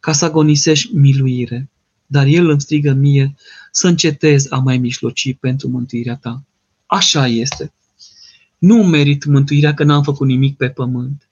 [0.00, 1.68] ca să agonisești miluire,
[2.06, 3.34] dar El îmi strigă mie
[3.70, 6.42] să încetez a mai mișloci pentru mântuirea ta.
[6.86, 7.72] Așa este.
[8.58, 11.28] Nu merit mântuirea că n-am făcut nimic pe pământ,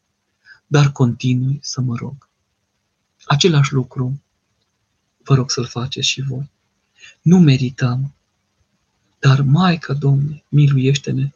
[0.66, 2.28] dar continui să mă rog.
[3.24, 4.22] Același lucru
[5.24, 6.50] vă rog să-l faceți și voi.
[7.22, 8.14] Nu merităm,
[9.18, 11.30] dar Maica Domnului, miluiește-ne!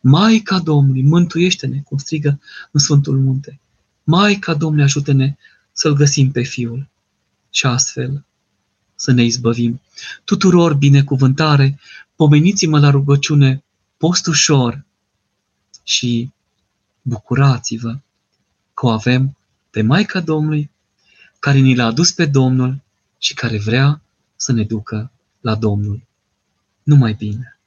[0.00, 3.60] Maica Domnului, mântuiește-ne, cum strigă în Sfântul Munte.
[4.04, 5.36] Maica Domnului, ajută-ne
[5.78, 6.88] să-L găsim pe Fiul
[7.50, 8.24] și astfel
[8.94, 9.80] să ne izbăvim.
[10.24, 11.78] Tuturor binecuvântare,
[12.16, 13.62] pomeniți-mă la rugăciune
[13.96, 14.84] post ușor
[15.82, 16.30] și
[17.02, 17.98] bucurați-vă
[18.74, 19.36] că o avem
[19.70, 20.70] pe Maica Domnului,
[21.38, 22.80] care ni l-a adus pe Domnul
[23.18, 24.00] și care vrea
[24.36, 25.10] să ne ducă
[25.40, 26.02] la Domnul.
[26.82, 27.57] Numai bine!